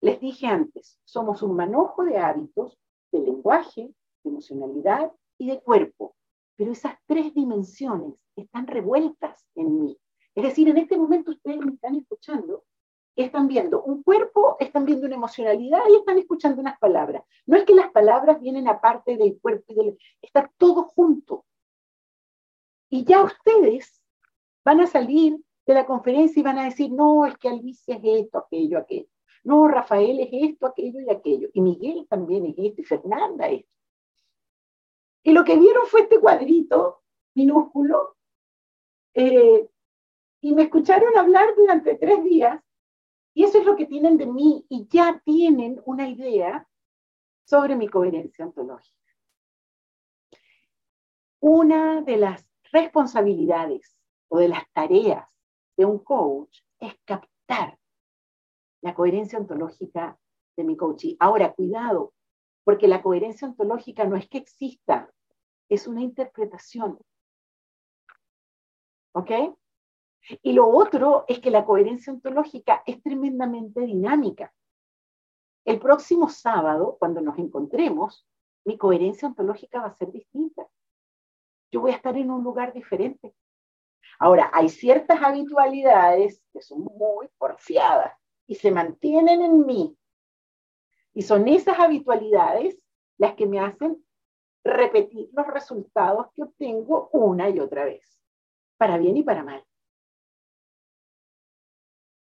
[0.00, 2.78] Les dije antes, somos un manojo de hábitos,
[3.10, 6.14] de lenguaje, de emocionalidad y de cuerpo,
[6.54, 9.98] pero esas tres dimensiones están revueltas en mí.
[10.36, 12.62] Es decir, en este momento ustedes me están escuchando
[13.16, 17.22] están viendo un cuerpo, están viendo una emocionalidad y están escuchando unas palabras.
[17.46, 19.98] No es que las palabras vienen aparte del cuerpo y del...
[20.20, 21.44] Está todo junto.
[22.88, 24.02] Y ya ustedes
[24.64, 28.02] van a salir de la conferencia y van a decir, no, es que Alicia es
[28.04, 29.08] esto, aquello, aquello.
[29.44, 31.48] No, Rafael es esto, aquello y aquello.
[31.52, 33.72] Y Miguel también es esto, y Fernanda es esto.
[35.24, 37.02] Y lo que vieron fue este cuadrito
[37.34, 38.16] minúsculo,
[39.14, 39.68] eh,
[40.40, 42.60] y me escucharon hablar durante tres días
[43.34, 46.68] y eso es lo que tienen de mí y ya tienen una idea
[47.44, 48.98] sobre mi coherencia ontológica.
[51.40, 53.96] Una de las responsabilidades
[54.28, 55.26] o de las tareas
[55.76, 57.78] de un coach es captar
[58.80, 60.18] la coherencia ontológica
[60.56, 61.06] de mi coach.
[61.18, 62.14] ahora, cuidado,
[62.64, 65.12] porque la coherencia ontológica no es que exista,
[65.68, 66.98] es una interpretación.
[69.14, 69.30] ¿Ok?
[70.42, 74.52] Y lo otro es que la coherencia ontológica es tremendamente dinámica.
[75.64, 78.26] El próximo sábado, cuando nos encontremos,
[78.64, 80.68] mi coherencia ontológica va a ser distinta.
[81.70, 83.34] Yo voy a estar en un lugar diferente.
[84.18, 88.12] Ahora, hay ciertas habitualidades que son muy porfiadas
[88.46, 89.96] y se mantienen en mí.
[91.14, 92.78] Y son esas habitualidades
[93.18, 94.04] las que me hacen
[94.64, 98.20] repetir los resultados que obtengo una y otra vez,
[98.76, 99.64] para bien y para mal.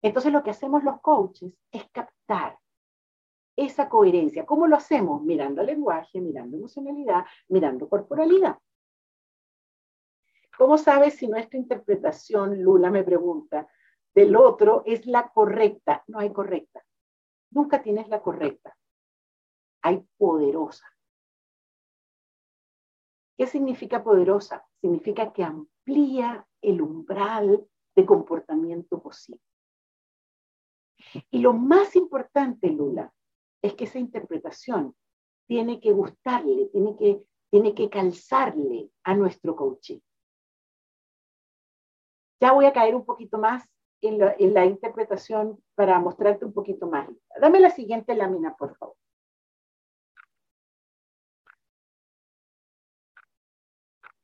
[0.02, 2.58] Entonces lo que hacemos los coaches es captar
[3.56, 4.46] esa coherencia.
[4.46, 5.22] ¿Cómo lo hacemos?
[5.22, 8.58] Mirando lenguaje, mirando emocionalidad, mirando corporalidad.
[10.56, 13.68] ¿Cómo sabes si nuestra interpretación, Lula me pregunta,
[14.14, 16.04] del otro es la correcta?
[16.06, 16.84] No hay correcta.
[17.50, 18.76] Nunca tienes la correcta.
[19.82, 20.86] Hay poderosa.
[23.36, 24.66] ¿Qué significa poderosa?
[24.80, 29.40] Significa que amplía el umbral de comportamiento posible.
[31.30, 33.12] Y lo más importante, Lula,
[33.62, 34.94] es que esa interpretación
[35.46, 39.98] tiene que gustarle, tiene que, tiene que calzarle a nuestro coaching.
[42.40, 43.68] Ya voy a caer un poquito más
[44.00, 47.08] en la, en la interpretación para mostrarte un poquito más.
[47.40, 48.96] Dame la siguiente lámina, por favor.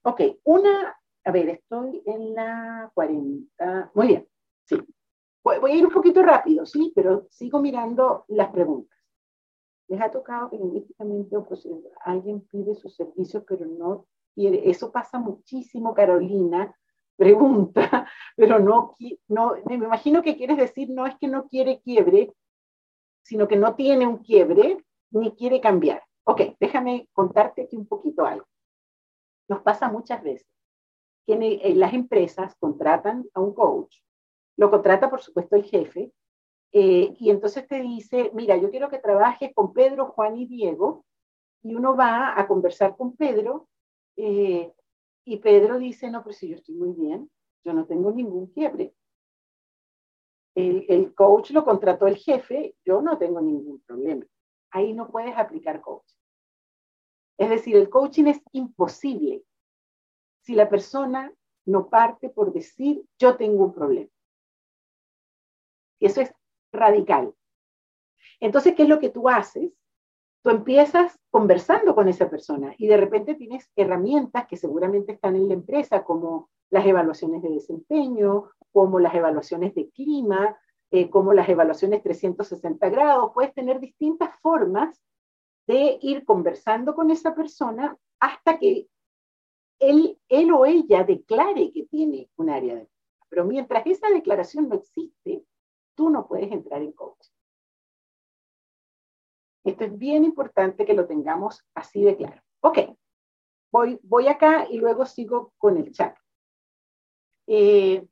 [0.02, 3.90] Ok, una, a ver, estoy en la 40.
[3.92, 4.28] Muy bien,
[4.64, 4.76] sí.
[5.46, 8.98] Voy, a ir un poquito rápido, sí, pero sigo mirando las preguntas.
[9.86, 11.36] Les ha tocado lingüísticamente
[12.04, 14.68] alguien pide su servicio, pero no quiere.
[14.68, 16.74] Eso pasa muchísimo, Carolina.
[17.14, 18.96] Pregunta, pero no,
[19.28, 22.34] no, me imagino que quieres decir no es que no quiere quiebre,
[23.22, 26.02] sino que no tiene un quiebre ni quiere cambiar.
[26.24, 28.48] Ok, déjame contarte aquí un poquito algo.
[29.48, 30.48] Nos pasa muchas veces
[31.24, 33.98] que las empresas contratan a un coach
[34.56, 36.12] lo contrata por supuesto el jefe,
[36.72, 41.04] eh, y entonces te dice, mira, yo quiero que trabajes con Pedro, Juan y Diego,
[41.62, 43.68] y uno va a conversar con Pedro,
[44.16, 44.72] eh,
[45.24, 47.30] y Pedro dice, no, pero si yo estoy muy bien,
[47.64, 48.94] yo no tengo ningún quiebre.
[50.54, 54.24] El, el coach lo contrató el jefe, yo no tengo ningún problema.
[54.70, 56.10] Ahí no puedes aplicar coach.
[57.38, 59.42] Es decir, el coaching es imposible
[60.42, 61.34] si la persona
[61.66, 64.10] no parte por decir, yo tengo un problema.
[65.98, 66.32] Y eso es
[66.72, 67.34] radical.
[68.40, 69.72] Entonces, ¿qué es lo que tú haces?
[70.42, 75.48] Tú empiezas conversando con esa persona y de repente tienes herramientas que seguramente están en
[75.48, 80.56] la empresa, como las evaluaciones de desempeño, como las evaluaciones de clima,
[80.90, 83.32] eh, como las evaluaciones 360 grados.
[83.34, 85.02] Puedes tener distintas formas
[85.66, 88.86] de ir conversando con esa persona hasta que
[89.78, 92.88] él, él o ella declare que tiene un área de
[93.28, 95.44] Pero mientras esa declaración no existe,
[95.96, 97.32] tú no puedes entrar en coaching.
[99.64, 102.40] Esto es bien importante que lo tengamos así de claro.
[102.60, 102.78] Ok,
[103.72, 106.16] voy, voy acá y luego sigo con el chat.
[107.48, 108.06] Eh,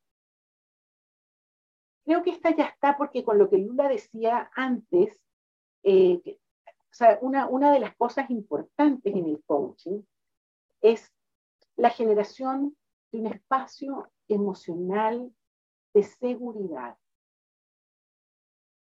[2.04, 5.16] creo que esta ya está porque con lo que Lula decía antes,
[5.84, 6.38] eh,
[6.94, 10.02] sea, una, una de las cosas importantes en el coaching
[10.80, 11.12] es
[11.76, 12.76] la generación
[13.10, 15.34] de un espacio emocional
[15.92, 16.96] de seguridad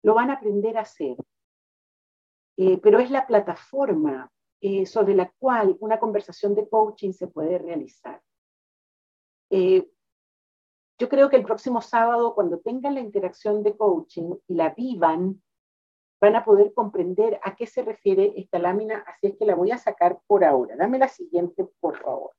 [0.07, 1.17] lo van a aprender a hacer.
[2.55, 7.57] Eh, pero es la plataforma eh, sobre la cual una conversación de coaching se puede
[7.57, 8.21] realizar.
[9.49, 9.85] Eh,
[10.97, 15.43] yo creo que el próximo sábado, cuando tengan la interacción de coaching y la vivan,
[16.21, 19.71] van a poder comprender a qué se refiere esta lámina, así es que la voy
[19.71, 20.77] a sacar por ahora.
[20.77, 22.31] Dame la siguiente, por favor.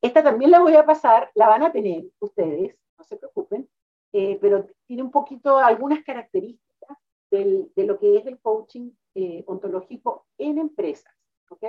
[0.00, 3.68] Esta también la voy a pasar, la van a tener ustedes no se preocupen,
[4.12, 6.98] eh, pero tiene un poquito algunas características
[7.30, 11.14] del, de lo que es el coaching eh, ontológico en empresas,
[11.50, 11.64] ¿ok?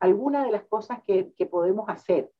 [0.00, 2.32] Algunas de las cosas que, que podemos hacer.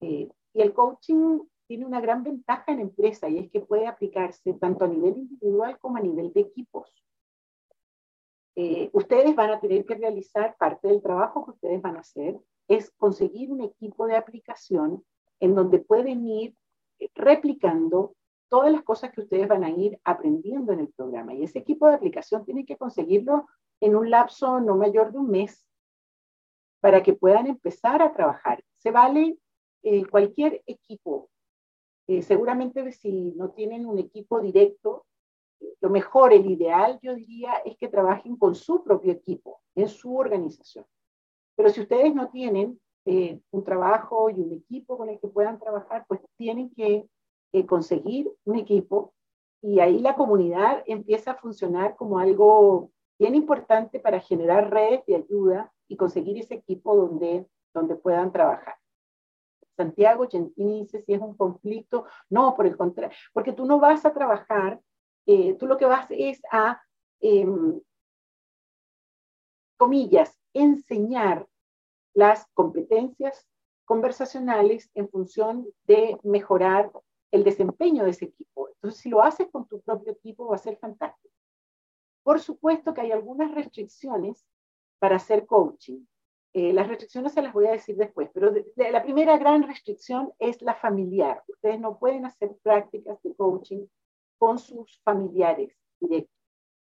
[0.00, 4.52] Eh, y el coaching tiene una gran ventaja en empresa y es que puede aplicarse
[4.54, 6.92] tanto a nivel individual como a nivel de equipos.
[8.92, 12.90] ustedes van a tener que realizar parte del trabajo que ustedes van a hacer es
[12.90, 15.02] conseguir un equipo de aplicación
[15.40, 16.54] en donde pueden ir
[17.14, 18.14] replicando
[18.48, 21.34] todas las cosas que ustedes van a ir aprendiendo en el programa.
[21.34, 23.46] Y ese equipo de aplicación tiene que conseguirlo
[23.80, 25.66] en un lapso no mayor de un mes
[26.80, 28.62] para que puedan empezar a trabajar.
[28.76, 29.38] Se vale
[29.82, 31.30] eh, cualquier equipo.
[32.06, 35.06] Eh, seguramente si no tienen un equipo directo,
[35.80, 40.16] lo mejor, el ideal, yo diría, es que trabajen con su propio equipo, en su
[40.16, 40.84] organización.
[41.56, 45.58] Pero si ustedes no tienen eh, un trabajo y un equipo con el que puedan
[45.58, 47.06] trabajar, pues tienen que
[47.52, 49.12] eh, conseguir un equipo
[49.60, 55.16] y ahí la comunidad empieza a funcionar como algo bien importante para generar redes de
[55.16, 58.76] ayuda y conseguir ese equipo donde, donde puedan trabajar.
[59.76, 62.06] Santiago Gentini dice si es un conflicto.
[62.28, 64.80] No, por el contrario, porque tú no vas a trabajar,
[65.26, 66.82] eh, tú lo que vas es a,
[67.20, 67.80] em,
[69.76, 71.46] comillas, enseñar
[72.14, 73.46] las competencias
[73.84, 76.90] conversacionales en función de mejorar
[77.30, 78.68] el desempeño de ese equipo.
[78.68, 81.34] Entonces, si lo haces con tu propio equipo, va a ser fantástico.
[82.22, 84.46] Por supuesto que hay algunas restricciones
[84.98, 86.04] para hacer coaching.
[86.54, 90.60] Eh, las restricciones se las voy a decir después, pero la primera gran restricción es
[90.60, 91.42] la familiar.
[91.48, 93.86] Ustedes no pueden hacer prácticas de coaching
[94.38, 96.36] con sus familiares directos.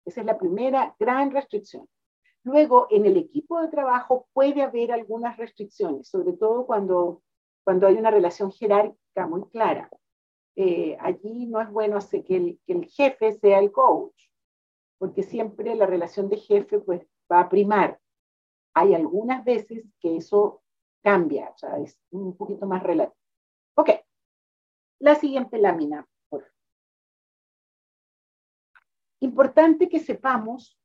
[0.06, 1.88] Esa es la primera gran restricción.
[2.46, 7.24] Luego, en el equipo de trabajo puede haber algunas restricciones, sobre todo cuando,
[7.64, 9.90] cuando hay una relación jerárquica muy clara.
[10.56, 14.30] Eh, allí no es bueno hacer que el, que el jefe sea el coach,
[15.00, 18.00] porque siempre la relación de jefe pues, va a primar.
[18.76, 20.62] Hay algunas veces que eso
[21.02, 21.52] cambia,
[21.84, 23.18] es un poquito más relativo.
[23.76, 23.90] Ok,
[25.00, 26.08] la siguiente lámina.
[26.30, 26.46] Por
[29.20, 30.78] Importante que sepamos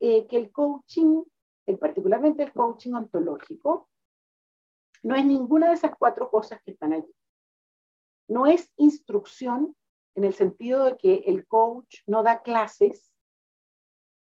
[0.00, 1.22] eh, que el coaching,
[1.66, 3.88] eh, particularmente el coaching ontológico,
[5.02, 7.14] no es ninguna de esas cuatro cosas que están allí.
[8.28, 9.76] No es instrucción
[10.16, 13.12] en el sentido de que el coach no da clases.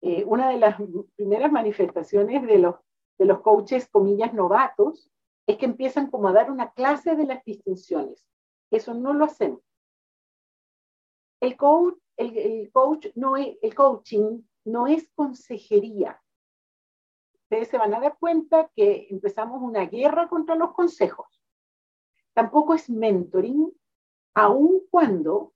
[0.02, 0.76] Eh, una de las
[1.16, 2.74] primeras manifestaciones de los,
[3.18, 5.10] de los coaches, comillas, novatos,
[5.46, 8.26] es que empiezan como a dar una clase de las distinciones.
[8.70, 9.60] Eso no lo hacemos.
[11.40, 16.20] El coach, el, el coach no es, el coaching no es consejería.
[17.42, 21.26] Ustedes se van a dar cuenta que empezamos una guerra contra los consejos.
[22.32, 23.72] tampoco es mentoring,
[24.34, 25.52] aun cuando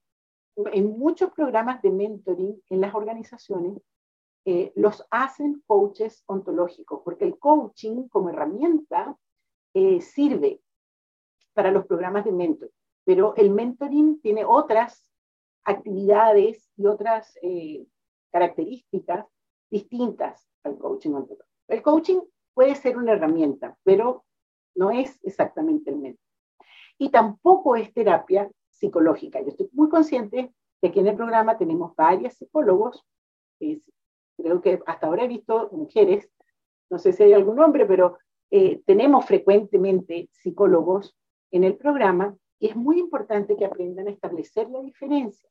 [0.55, 3.81] en muchos programas de mentoring en las organizaciones
[4.45, 9.17] eh, los hacen coaches ontológicos, porque el coaching como herramienta
[9.73, 10.61] eh, sirve
[11.53, 15.11] para los programas de mentoring, pero el mentoring tiene otras
[15.65, 17.85] actividades y otras eh,
[18.31, 19.25] características
[19.69, 21.47] distintas al coaching ontológico.
[21.67, 22.19] El coaching
[22.53, 24.25] puede ser una herramienta, pero
[24.75, 26.19] no es exactamente el mentoring.
[26.97, 29.41] Y tampoco es terapia psicológica.
[29.41, 33.05] Yo estoy muy consciente de que en el programa tenemos varios psicólogos,
[33.59, 36.29] creo que hasta ahora he visto mujeres,
[36.89, 38.17] no sé si hay algún hombre, pero
[38.51, 41.15] eh, tenemos frecuentemente psicólogos
[41.51, 45.49] en el programa y es muy importante que aprendan a establecer la diferencia.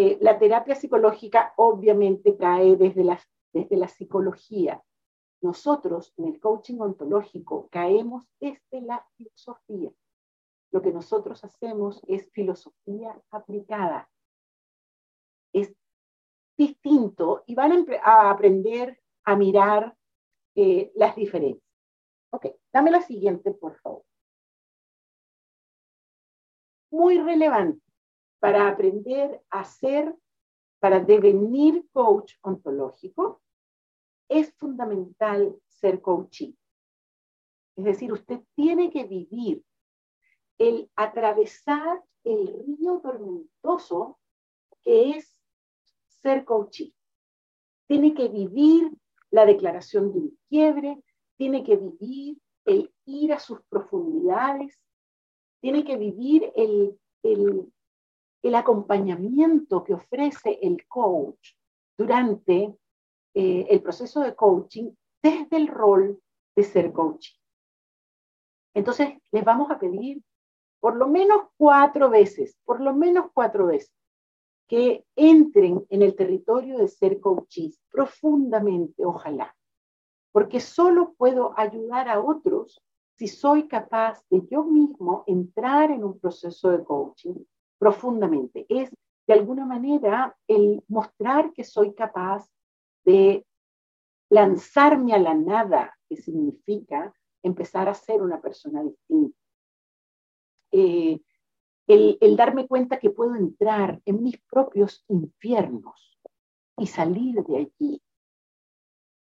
[0.00, 3.20] Eh, la terapia psicológica obviamente cae desde la,
[3.52, 4.80] desde la psicología.
[5.40, 9.90] Nosotros en el coaching ontológico caemos desde la filosofía.
[10.70, 14.08] Lo que nosotros hacemos es filosofía aplicada.
[15.52, 15.74] Es
[16.56, 19.96] distinto y van a, aprender a mirar
[20.54, 21.68] eh, las diferencias.
[22.30, 24.04] Ok, dame la siguiente, por favor.
[26.92, 27.87] Muy relevante
[28.40, 30.14] para aprender a ser,
[30.80, 33.42] para devenir coach ontológico,
[34.28, 36.52] es fundamental ser coaching.
[37.76, 39.64] Es decir, usted tiene que vivir
[40.58, 44.18] el atravesar el río tormentoso
[44.82, 45.40] que es
[46.06, 46.90] ser coaching.
[47.86, 48.92] Tiene que vivir
[49.30, 51.02] la declaración de un quiebre,
[51.36, 54.78] tiene que vivir el ir a sus profundidades,
[55.60, 57.72] tiene que vivir el, el,
[58.42, 61.54] el acompañamiento que ofrece el coach
[61.96, 62.76] durante
[63.34, 64.90] eh, el proceso de coaching
[65.22, 66.20] desde el rol
[66.54, 67.36] de ser coaching.
[68.74, 70.22] Entonces, les vamos a pedir
[70.80, 73.92] por lo menos cuatro veces, por lo menos cuatro veces,
[74.68, 79.56] que entren en el territorio de ser coaches profundamente, ojalá,
[80.30, 82.80] porque solo puedo ayudar a otros
[83.16, 87.34] si soy capaz de yo mismo entrar en un proceso de coaching
[87.78, 88.66] profundamente.
[88.68, 88.90] Es
[89.26, 92.48] de alguna manera el mostrar que soy capaz
[93.04, 93.46] de
[94.30, 97.12] lanzarme a la nada, que significa
[97.42, 99.38] empezar a ser una persona distinta.
[100.72, 101.20] Eh,
[101.88, 106.18] el, darme cuenta que puedo entrar en mis propios infiernos
[106.76, 108.02] y salir de allí.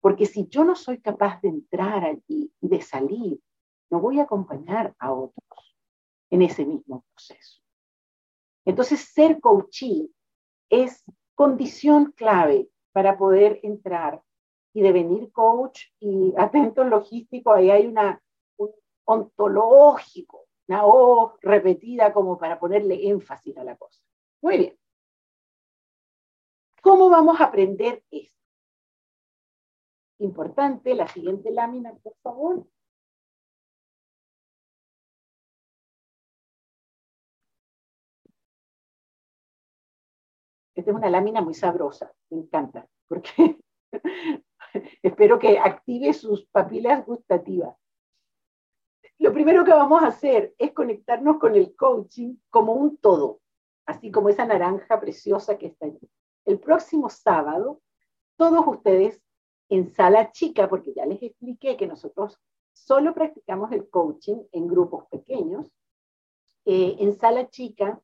[0.01, 3.40] Porque si yo no soy capaz de entrar allí y de salir,
[3.90, 5.76] no voy a acompañar a otros
[6.30, 7.61] en ese mismo proceso.
[8.65, 10.11] Entonces, ser coachee
[10.69, 11.05] es
[11.35, 14.23] condición clave para poder entrar
[14.73, 18.23] y devenir coach y atento logístico, ahí hay una,
[18.57, 18.71] un
[19.05, 24.01] ontológico, una O repetida como para ponerle énfasis a la cosa.
[24.43, 24.79] Muy bien.
[26.83, 28.39] ¿Cómo vamos a aprender esto?
[30.19, 32.67] Importante, la siguiente lámina, por favor.
[40.87, 43.59] Es una lámina muy sabrosa, me encanta, porque
[45.03, 47.74] espero que active sus papilas gustativas
[49.20, 53.41] lo primero que vamos a hacer es conectarnos con el coaching como un todo,
[53.85, 56.11] así como esa naranja preciosa que está allí.
[56.47, 57.83] El próximo sábado,
[58.37, 59.20] todos ustedes
[59.68, 62.41] en sala chica, porque ya les expliqué que nosotros
[62.72, 65.70] solo practicamos el coaching en grupos pequeños,
[66.64, 68.01] eh, en sala chica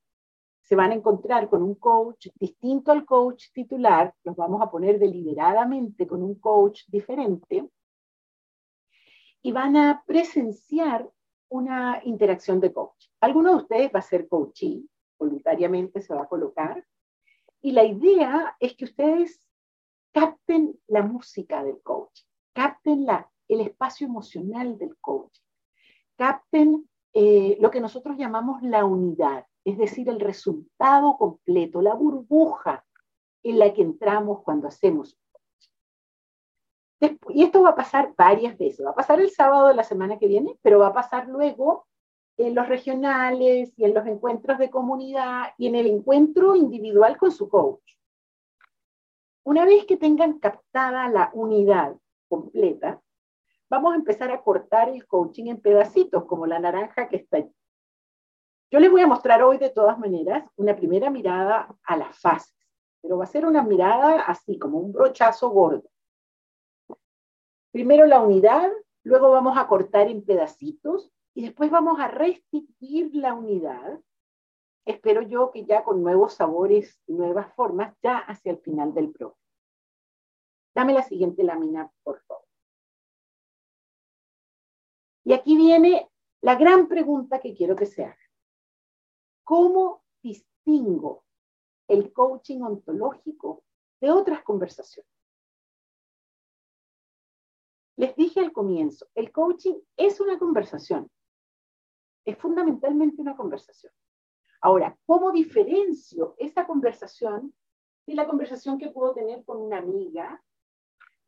[0.67, 4.99] se van a encontrar con un coach distinto al coach titular, los vamos a poner
[4.99, 7.71] deliberadamente con un coach diferente,
[9.43, 11.09] y van a presenciar
[11.49, 13.07] una interacción de coach.
[13.21, 14.85] Alguno de ustedes va a ser coaching,
[15.17, 16.85] voluntariamente se va a colocar,
[17.63, 19.49] y la idea es que ustedes
[20.11, 25.39] capten la música del coach, capten la, el espacio emocional del coach,
[26.17, 32.85] capten eh, lo que nosotros llamamos la unidad, es decir, el resultado completo, la burbuja
[33.43, 35.19] en la que entramos cuando hacemos
[37.01, 38.85] y esto va a pasar varias veces.
[38.85, 41.87] Va a pasar el sábado de la semana que viene, pero va a pasar luego
[42.39, 47.31] en los regionales y en los encuentros de comunidad y en el encuentro individual con
[47.31, 47.83] su coach.
[49.45, 51.97] Una vez que tengan captada la unidad
[52.29, 53.01] completa,
[53.71, 57.47] vamos a empezar a cortar el coaching en pedacitos, como la naranja que está.
[58.71, 62.57] Yo les voy a mostrar hoy de todas maneras una primera mirada a las fases,
[63.01, 65.89] pero va a ser una mirada así, como un brochazo gordo.
[67.71, 68.71] Primero la unidad,
[69.05, 74.01] luego vamos a cortar en pedacitos y después vamos a restituir la unidad.
[74.85, 79.13] Espero yo que ya con nuevos sabores y nuevas formas, ya hacia el final del
[79.13, 79.41] programa.
[80.75, 82.45] Dame la siguiente lámina, por favor.
[85.25, 86.11] Y aquí viene
[86.41, 88.26] la gran pregunta que quiero que se haga.
[89.47, 91.25] ¿Cómo distingo
[91.87, 93.63] el coaching ontológico
[94.01, 95.09] de otras conversaciones?
[97.95, 101.09] Les dije al comienzo, el coaching es una conversación.
[102.25, 103.93] Es fundamentalmente una conversación.
[104.63, 107.55] Ahora, ¿cómo diferencio esa conversación
[108.05, 110.43] de la conversación que puedo tener con una amiga,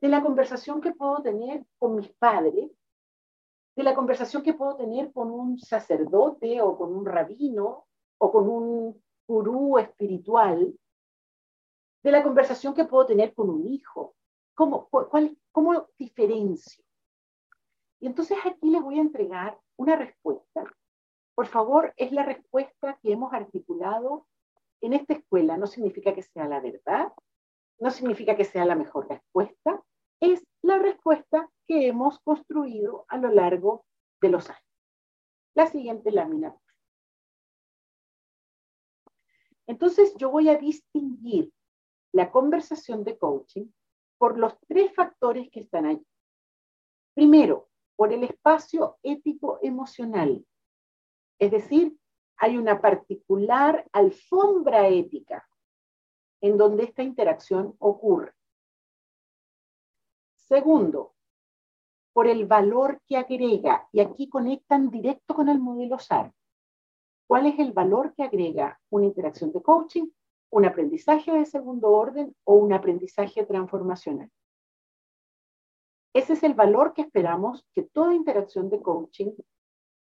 [0.01, 2.69] de la conversación que puedo tener con mis padres,
[3.77, 7.88] de la conversación que puedo tener con un sacerdote o con un rabino
[8.19, 10.75] o con un gurú espiritual,
[12.03, 14.15] de la conversación que puedo tener con un hijo.
[14.55, 16.85] ¿Cómo, cuál, ¿Cómo diferencio?
[18.01, 20.65] Y entonces aquí les voy a entregar una respuesta.
[21.35, 24.27] Por favor, es la respuesta que hemos articulado
[24.81, 25.57] en esta escuela.
[25.57, 27.13] No significa que sea la verdad,
[27.79, 29.83] no significa que sea la mejor respuesta,
[30.21, 33.85] es la respuesta que hemos construido a lo largo
[34.21, 34.63] de los años.
[35.55, 36.57] La siguiente lámina.
[39.69, 41.53] Entonces yo voy a distinguir
[42.13, 43.67] la conversación de coaching
[44.17, 46.05] por los tres factores que están allí.
[47.15, 50.45] Primero, por el espacio ético emocional.
[51.39, 51.97] Es decir,
[52.39, 55.47] hay una particular alfombra ética
[56.41, 58.33] en donde esta interacción ocurre.
[60.35, 61.15] Segundo,
[62.15, 66.33] por el valor que agrega, y aquí conectan directo con el modelo SAR.
[67.29, 70.09] ¿Cuál es el valor que agrega una interacción de coaching,
[70.51, 74.31] un aprendizaje de segundo orden o un aprendizaje transformacional?
[76.15, 79.33] Ese es el valor que esperamos que toda interacción de coaching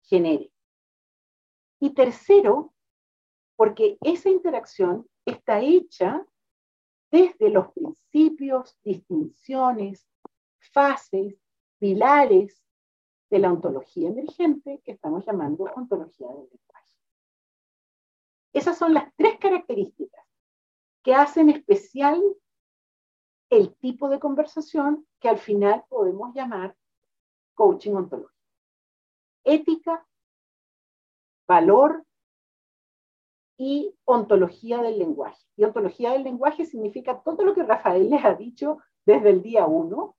[0.02, 0.52] genere.
[1.78, 2.74] Y tercero,
[3.54, 6.26] porque esa interacción está hecha
[7.12, 10.08] desde los principios, distinciones,
[10.72, 11.36] fases,
[11.78, 12.60] pilares
[13.30, 16.81] de la ontología emergente que estamos llamando ontología del lenguaje.
[18.52, 20.24] Esas son las tres características
[21.02, 22.22] que hacen especial
[23.50, 26.76] el tipo de conversación que al final podemos llamar
[27.54, 28.32] coaching ontológico.
[29.44, 30.06] Ética,
[31.46, 32.04] valor
[33.58, 35.44] y ontología del lenguaje.
[35.56, 39.66] Y ontología del lenguaje significa todo lo que Rafael les ha dicho desde el día
[39.66, 40.16] uno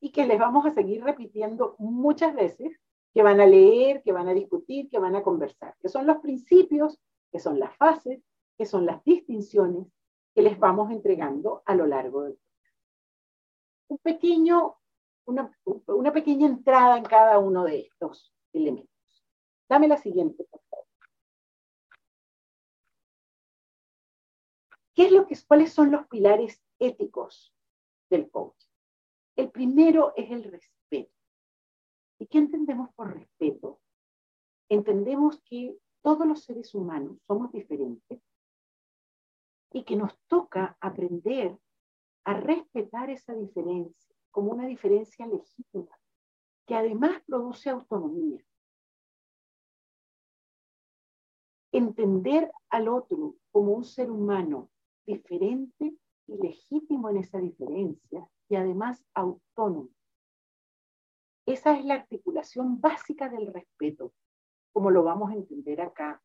[0.00, 2.78] y que les vamos a seguir repitiendo muchas veces,
[3.12, 6.18] que van a leer, que van a discutir, que van a conversar, que son los
[6.18, 7.00] principios,
[7.34, 8.22] que son las fases,
[8.56, 9.88] que son las distinciones
[10.36, 12.38] que les vamos entregando a lo largo del
[13.88, 14.76] un pequeño,
[15.24, 15.52] una,
[15.88, 19.26] una pequeña entrada en cada uno de estos elementos.
[19.68, 20.86] Dame la siguiente, por favor.
[24.94, 27.52] ¿Qué es lo que, ¿Cuáles son los pilares éticos
[28.10, 28.68] del coaching?
[29.34, 31.12] El primero es el respeto.
[32.20, 33.80] ¿Y qué entendemos por respeto?
[34.68, 38.20] Entendemos que todos los seres humanos somos diferentes
[39.72, 41.58] y que nos toca aprender
[42.24, 45.98] a respetar esa diferencia como una diferencia legítima,
[46.66, 48.44] que además produce autonomía.
[51.72, 54.70] Entender al otro como un ser humano
[55.06, 55.96] diferente
[56.26, 59.88] y legítimo en esa diferencia y además autónomo.
[61.46, 64.12] Esa es la articulación básica del respeto,
[64.74, 66.22] como lo vamos a entender acá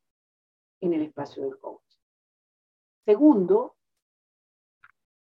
[0.82, 1.86] en el espacio del coach.
[3.06, 3.78] Segundo,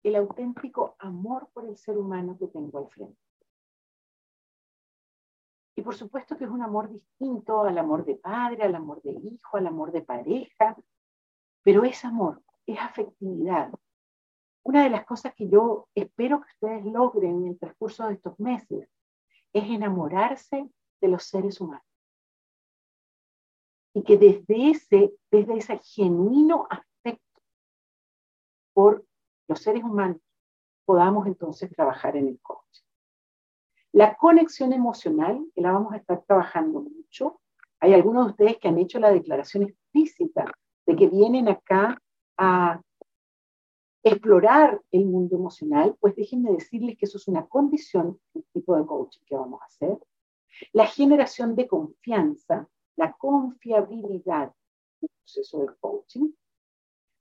[0.05, 3.19] el auténtico amor por el ser humano que tengo al frente.
[5.75, 9.11] Y por supuesto que es un amor distinto al amor de padre, al amor de
[9.11, 10.77] hijo, al amor de pareja,
[11.65, 13.73] pero es amor, es afectividad,
[14.67, 18.39] una de las cosas que yo espero que ustedes logren en el transcurso de estos
[18.41, 18.89] meses
[19.53, 20.69] es enamorarse
[21.01, 21.87] de los seres humanos.
[23.97, 27.41] Y que desde ese, desde ese genuino afecto
[28.75, 29.07] por
[29.49, 30.21] los seres humanos
[30.85, 32.85] podamos entonces trabajar en el coaching.
[33.93, 37.41] La conexión emocional, que la vamos a estar trabajando mucho.
[37.81, 40.45] Hay algunos de ustedes que han hecho la declaración explícita
[40.85, 41.99] de que vienen acá
[42.37, 42.83] a
[44.03, 48.85] explorar el mundo emocional, pues déjenme decirles que eso es una condición del tipo de
[48.85, 49.99] coaching que vamos a hacer.
[50.75, 54.53] La generación de confianza, la confiabilidad
[55.01, 56.33] del proceso de coaching.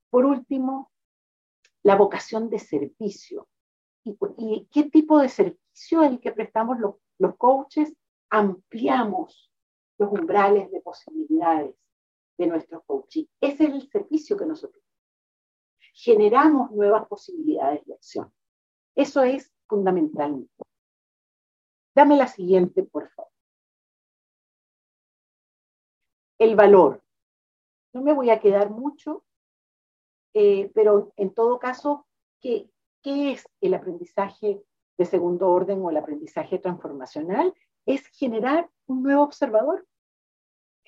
[0.09, 0.91] Por último,
[1.83, 3.47] la vocación de servicio.
[4.03, 7.93] ¿Y, qué tipo de servicio es el que prestamos los, los coaches?
[8.29, 9.51] Ampliamos
[9.97, 11.75] los umbrales de posibilidades
[12.37, 13.25] de nuestros coaching.
[13.41, 14.83] Ese es el servicio que nosotros
[15.95, 18.33] generamos nuevas posibilidades de acción.
[18.95, 20.47] Eso es fundamental.
[21.95, 23.31] Dame la siguiente, por favor.
[26.37, 27.01] El valor.
[27.93, 29.23] No me voy a quedar mucho,
[30.33, 32.07] eh, pero en todo caso,
[32.41, 32.69] ¿qué,
[33.01, 34.61] ¿qué es el aprendizaje
[34.97, 37.53] de segundo orden o el aprendizaje transformacional?
[37.85, 39.87] Es generar un nuevo observador.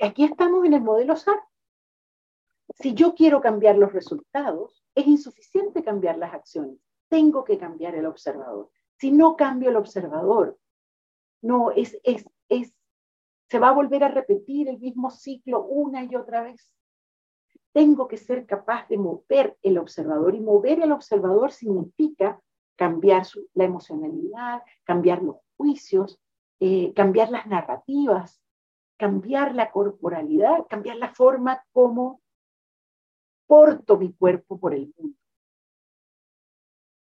[0.02, 1.40] Aquí estamos en el modelo SAR.
[2.76, 6.80] Si yo quiero cambiar los resultados, es insuficiente cambiar las acciones.
[7.08, 8.70] Tengo que cambiar el observador.
[9.00, 10.60] Si no cambio el observador,
[11.42, 12.74] no, es, es, es,
[13.50, 16.72] se va a volver a repetir el mismo ciclo una y otra vez.
[17.72, 22.42] Tengo que ser capaz de mover el observador y mover el observador significa
[22.76, 26.20] cambiar la emocionalidad, cambiar los juicios,
[26.60, 28.42] eh, cambiar las narrativas,
[28.98, 32.22] cambiar la corporalidad, cambiar la forma como
[33.48, 35.18] porto mi cuerpo por el mundo.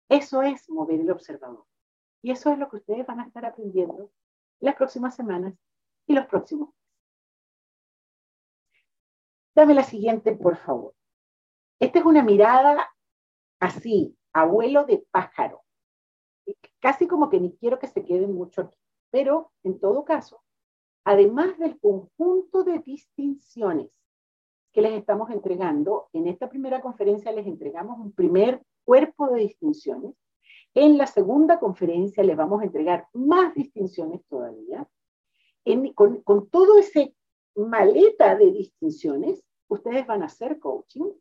[0.09, 1.65] Eso es mover el observador.
[2.23, 4.11] Y eso es lo que ustedes van a estar aprendiendo
[4.61, 5.55] las próximas semanas
[6.11, 6.71] y los próximos.
[9.55, 10.93] Dame la siguiente, por favor.
[11.79, 12.91] Esta es una mirada
[13.61, 15.63] así, abuelo de pájaro.
[16.81, 18.79] Casi como que ni quiero que se quede mucho aquí.
[19.13, 20.43] Pero, en todo caso,
[21.05, 23.89] además del conjunto de distinciones
[24.73, 30.15] que les estamos entregando, en esta primera conferencia les entregamos un primer cuerpo de distinciones
[30.75, 34.89] en la segunda conferencia les vamos a entregar más distinciones todavía.
[35.95, 37.15] Con, con todo ese
[37.55, 41.13] maleta de distinciones, ustedes van a hacer coaching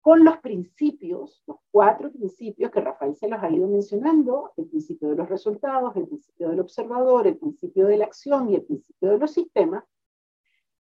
[0.00, 5.10] con los principios, los cuatro principios que Rafael se los ha ido mencionando, el principio
[5.10, 9.10] de los resultados, el principio del observador, el principio de la acción y el principio
[9.10, 9.84] de los sistemas,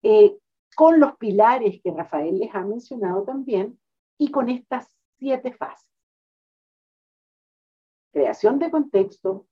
[0.04, 0.38] eh,
[0.76, 3.78] con los pilares que Rafael les ha mencionado también
[4.18, 4.88] y con estas
[5.18, 5.90] siete fases.
[8.12, 9.48] Creación de contexto,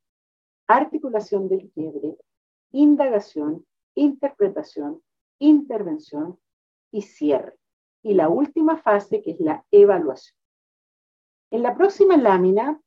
[0.68, 2.18] articulación del quiebre,
[2.78, 3.66] indagación,
[3.96, 5.02] interpretación,
[5.40, 6.40] intervención
[6.92, 7.58] y cierre.
[8.04, 10.38] Y la última fase que es la evaluación.
[11.52, 12.80] En la próxima lámina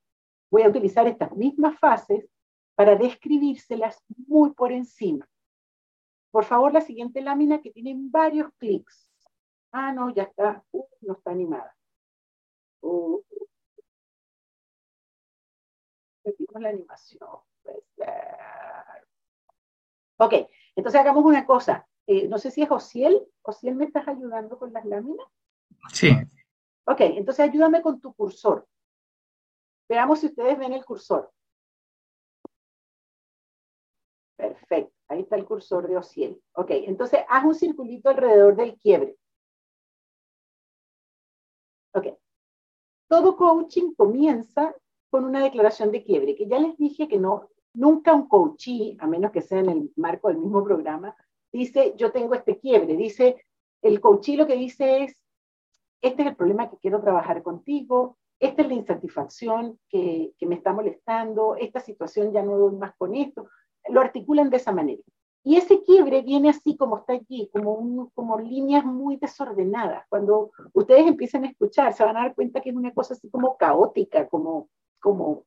[0.50, 2.28] voy a utilizar estas mismas fases
[2.76, 5.28] para describírselas muy por encima.
[6.30, 9.10] Por favor, la siguiente lámina que tiene varios clics.
[9.72, 10.64] Ah, no, ya está.
[10.70, 11.76] Uh, no está animada.
[12.80, 13.20] Uh,
[16.60, 17.28] la animación.
[20.20, 20.34] Ok,
[20.76, 21.88] entonces hagamos una cosa.
[22.06, 23.26] Eh, no sé si es Ociel.
[23.40, 25.26] Ociel, ¿me estás ayudando con las láminas?
[25.92, 26.10] Sí.
[26.84, 28.68] Ok, entonces ayúdame con tu cursor.
[29.88, 31.32] Veamos si ustedes ven el cursor.
[34.36, 36.42] Perfecto, ahí está el cursor de Ociel.
[36.52, 39.16] Ok, entonces haz un circulito alrededor del quiebre.
[41.94, 42.08] Ok.
[43.08, 44.74] Todo coaching comienza
[45.08, 49.06] con una declaración de quiebre, que ya les dije que no, nunca un coachee, a
[49.06, 51.14] menos que sea en el marco del mismo programa,
[51.52, 53.44] dice, yo tengo este quiebre, dice,
[53.82, 55.16] el coachee lo que dice es,
[56.02, 60.72] este es el problema que quiero trabajar contigo, esta es la insatisfacción que, me está
[60.72, 63.48] molestando, esta situación ya no doy más con esto,
[63.88, 65.02] lo articulan de esa manera.
[65.42, 70.06] Y ese quiebre viene así como está aquí, como, como líneas muy desordenadas.
[70.08, 73.28] Cuando ustedes empiecen a escuchar, se van a dar cuenta que es una cosa así
[73.30, 74.68] como caótica, como,
[75.00, 75.44] como...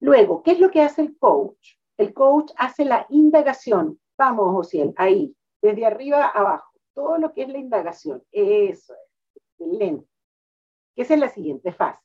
[0.00, 1.74] Luego, ¿qué es lo que hace el coach?
[1.96, 3.98] El coach hace la indagación.
[4.18, 6.72] Vamos, Josiel, ahí, desde arriba a abajo.
[6.94, 8.22] Todo lo que es la indagación.
[8.30, 9.00] Eso es.
[9.34, 10.08] Excelente.
[10.96, 12.00] Esa es la siguiente fase.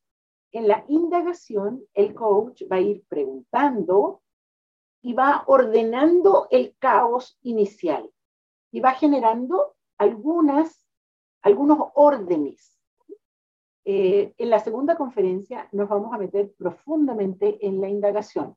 [0.52, 4.22] En la indagación, el coach va a ir preguntando
[5.02, 8.10] y va ordenando el caos inicial
[8.72, 10.86] y va generando algunas,
[11.42, 12.81] algunos órdenes
[13.84, 18.56] eh, en la segunda conferencia nos vamos a meter profundamente en la indagación,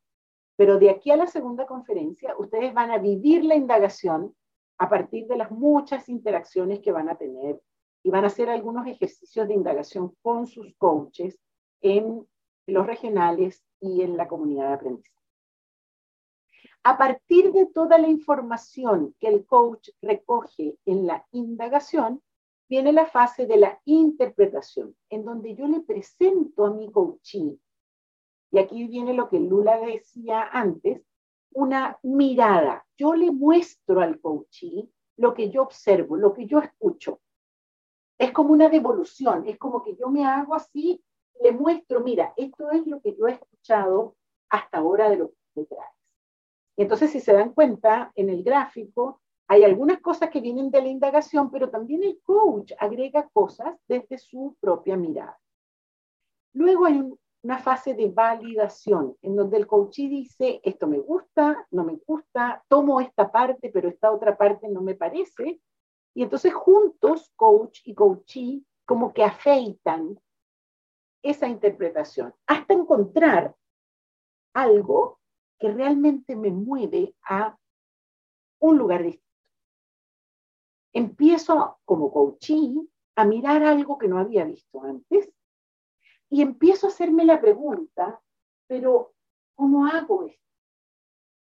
[0.56, 4.34] pero de aquí a la segunda conferencia ustedes van a vivir la indagación
[4.78, 7.60] a partir de las muchas interacciones que van a tener
[8.02, 11.40] y van a hacer algunos ejercicios de indagación con sus coaches
[11.80, 12.26] en
[12.66, 15.14] los regionales y en la comunidad de aprendizaje.
[16.82, 22.22] A partir de toda la información que el coach recoge en la indagación,
[22.68, 27.56] viene la fase de la interpretación, en donde yo le presento a mi coaching,
[28.54, 31.02] y aquí viene lo que Lula decía antes,
[31.54, 32.86] una mirada.
[32.96, 34.84] Yo le muestro al coaching
[35.16, 37.20] lo que yo observo, lo que yo escucho.
[38.16, 41.02] Es como una devolución, es como que yo me hago así,
[41.42, 44.14] le muestro, mira, esto es lo que yo he escuchado
[44.48, 45.90] hasta ahora de lo que te traes.
[46.76, 50.88] Entonces, si se dan cuenta, en el gráfico hay algunas cosas que vienen de la
[50.88, 55.38] indagación, pero también el coach agrega cosas desde su propia mirada.
[56.54, 57.02] Luego hay
[57.42, 62.64] una fase de validación, en donde el coach dice, esto me gusta, no me gusta,
[62.68, 65.60] tomo esta parte, pero esta otra parte no me parece.
[66.14, 70.18] Y entonces juntos, coach y coachee, como que afeitan
[71.22, 73.54] esa interpretación, hasta encontrar
[74.54, 75.18] algo
[75.58, 77.58] que realmente me mueve a
[78.60, 79.23] un lugar distinto
[80.94, 85.30] empiezo como coachee a mirar algo que no había visto antes
[86.30, 88.20] y empiezo a hacerme la pregunta,
[88.66, 89.12] pero
[89.54, 90.40] ¿cómo hago esto?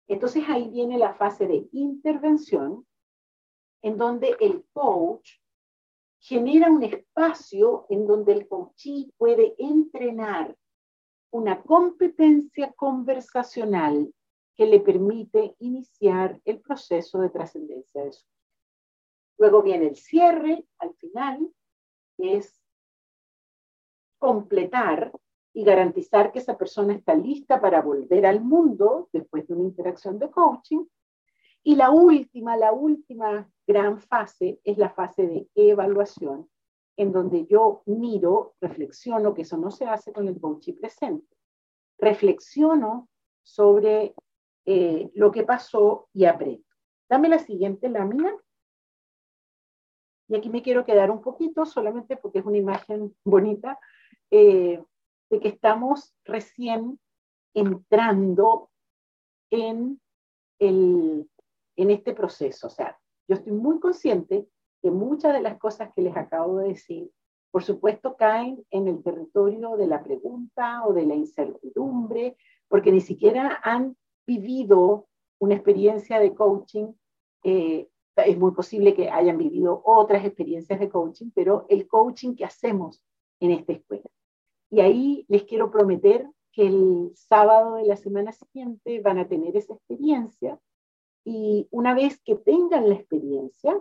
[0.09, 2.86] Entonces ahí viene la fase de intervención,
[3.82, 5.38] en donde el coach
[6.18, 10.57] genera un espacio en donde el coachee puede entrenar
[11.30, 14.12] una competencia conversacional
[14.57, 18.24] que le permite iniciar el proceso de trascendencia de su
[19.39, 21.49] Luego viene el cierre, al final,
[22.16, 22.62] que es
[24.18, 25.12] completar
[25.53, 30.18] y garantizar que esa persona está lista para volver al mundo después de una interacción
[30.18, 30.84] de coaching.
[31.62, 36.49] Y la última, la última gran fase es la fase de evaluación,
[36.97, 41.37] en donde yo miro, reflexiono, que eso no se hace con el coaching presente.
[41.99, 43.09] Reflexiono
[43.43, 44.14] sobre
[44.64, 46.64] eh, lo que pasó y aprendo.
[47.09, 48.34] Dame la siguiente lámina.
[50.29, 53.79] Y aquí me quiero quedar un poquito, solamente porque es una imagen bonita,
[54.31, 54.83] eh,
[55.31, 56.99] de que estamos recién
[57.55, 58.70] entrando
[59.51, 60.01] en,
[60.59, 61.29] el,
[61.77, 62.66] en este proceso.
[62.66, 62.99] O sea,
[63.29, 64.49] yo estoy muy consciente
[64.83, 67.11] que muchas de las cosas que les acabo de decir,
[67.51, 72.37] por supuesto, caen en el territorio de la pregunta o de la incertidumbre,
[72.68, 73.97] porque ni siquiera han
[74.27, 75.07] vivido
[75.39, 76.93] una experiencia de coaching
[77.45, 77.89] eh,
[78.25, 83.03] es muy posible que hayan vivido otras experiencias de coaching, pero el coaching que hacemos
[83.41, 84.09] en esta escuela.
[84.71, 89.57] Y ahí les quiero prometer que el sábado de la semana siguiente van a tener
[89.57, 90.59] esa experiencia
[91.25, 93.77] y una vez que tengan la experiencia,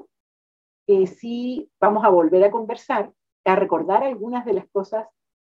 [0.88, 3.14] eh, sí vamos a volver a conversar,
[3.46, 5.08] a recordar algunas de las cosas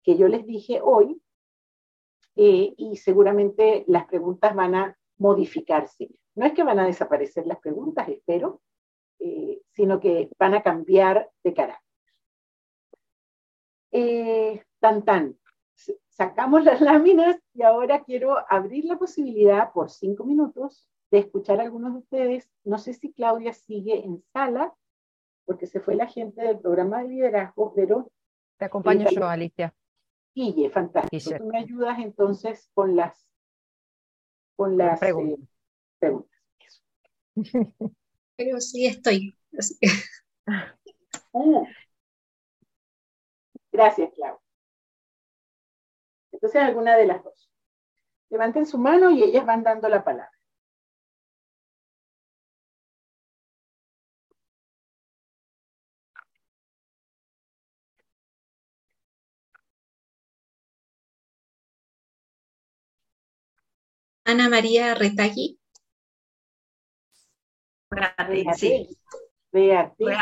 [0.03, 1.23] que yo les dije hoy
[2.35, 6.11] eh, y seguramente las preguntas van a modificarse.
[6.37, 8.61] No es que van a desaparecer las preguntas, espero,
[9.19, 11.83] eh, sino que van a cambiar de carácter.
[13.91, 15.39] Eh, tan tan,
[16.09, 21.63] sacamos las láminas y ahora quiero abrir la posibilidad por cinco minutos de escuchar a
[21.63, 22.51] algunos de ustedes.
[22.65, 24.75] No sé si Claudia sigue en sala,
[25.47, 28.11] porque se fue la gente del programa de liderazgo, pero...
[28.59, 29.75] Te acompaño yo, Alicia.
[30.35, 31.31] Guille, fantástico.
[31.39, 33.27] Tú me ayudas entonces con las,
[34.57, 35.39] con las preguntas.
[35.41, 35.56] Eh,
[38.37, 39.37] pero sí estoy.
[43.71, 44.41] Gracias, Clau.
[46.31, 47.51] Entonces, alguna de las dos.
[48.31, 50.31] Levanten su mano y ellas van dando la palabra.
[64.33, 65.59] Ana María Retagui.
[68.57, 68.89] Sí.
[69.53, 70.17] Reatei.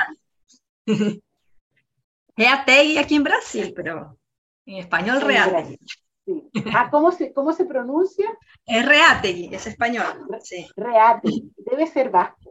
[2.36, 4.18] Reatei aquí en Brasil, pero
[4.66, 5.78] en español Reatei.
[6.74, 8.36] Ah, ¿cómo se, ¿cómo se pronuncia?
[8.64, 10.26] Es Reategui, es español.
[10.42, 10.66] Sí.
[10.76, 12.50] Reategui, debe ser vasco.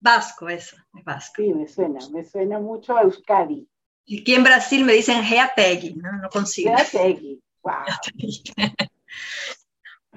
[0.00, 1.34] Vasco, eso, es vasco.
[1.36, 3.66] Sí, me suena, me suena mucho a Euskadi.
[4.04, 6.74] Y aquí en Brasil me dicen Reategui, no, no consigo.
[6.74, 7.84] Reategui, wow.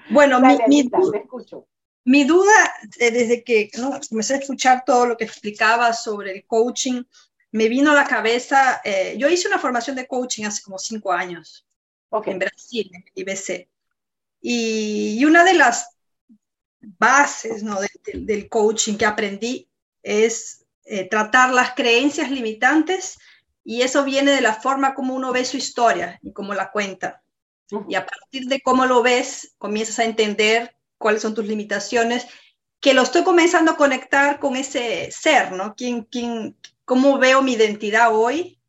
[0.10, 1.68] bueno, mi, mi, escucho.
[2.06, 3.70] Mi duda, eh, desde que
[4.10, 7.04] comencé a escuchar todo lo que explicaba sobre el coaching,
[7.52, 11.12] me vino a la cabeza, eh, yo hice una formación de coaching hace como cinco
[11.12, 11.66] años
[12.26, 13.68] en Brasil, en IBC.
[14.42, 15.98] Y, y, una de las
[16.80, 17.80] bases ¿no?
[18.14, 19.68] del coaching que aprendí
[20.04, 23.18] es eh, tratar las creencias limitantes
[23.64, 27.24] y eso viene de la forma como uno ve su historia y cómo la cuenta.
[27.90, 32.28] Y a partir de cómo lo ves, comienzas a entender cuáles son tus limitaciones,
[32.80, 35.76] que lo estoy comenzando a conectar con ese ser, ¿no?
[35.76, 38.60] ¿Quién, quién, ¿Cómo veo mi identidad hoy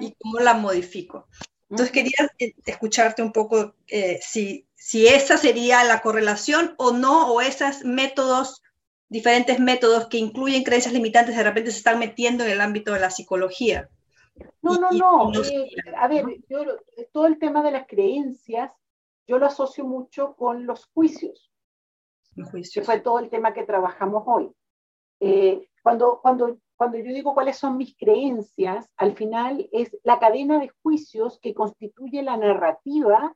[0.00, 1.28] y cómo la modifico?
[1.70, 7.32] Entonces quería eh, escucharte un poco eh, si, si esa sería la correlación o no,
[7.32, 8.62] o esos métodos,
[9.08, 13.00] diferentes métodos que incluyen creencias limitantes, de repente se están metiendo en el ámbito de
[13.00, 13.88] la psicología.
[14.60, 15.42] No, no, no.
[15.42, 16.64] Eh, a ver, yo,
[17.12, 18.70] todo el tema de las creencias,
[19.26, 21.50] yo lo asocio mucho con los juicios
[22.34, 24.52] que fue todo el tema que trabajamos hoy.
[25.20, 30.58] Eh, cuando, cuando, cuando yo digo cuáles son mis creencias, al final es la cadena
[30.58, 33.34] de juicios que constituye la narrativa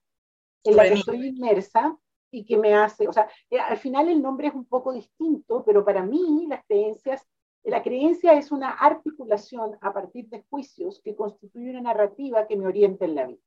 [0.64, 1.96] en la que estoy inmersa
[2.30, 5.64] y que me hace, o sea, eh, al final el nombre es un poco distinto,
[5.64, 7.26] pero para mí las creencias,
[7.64, 12.66] la creencia es una articulación a partir de juicios que constituye una narrativa que me
[12.66, 13.42] orienta en la vida.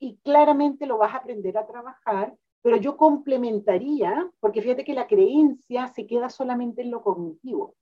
[0.00, 2.36] Y claramente lo vas a aprender a trabajar,
[2.68, 7.74] pero yo complementaría, porque fíjate que la creencia se queda solamente en lo cognitivo.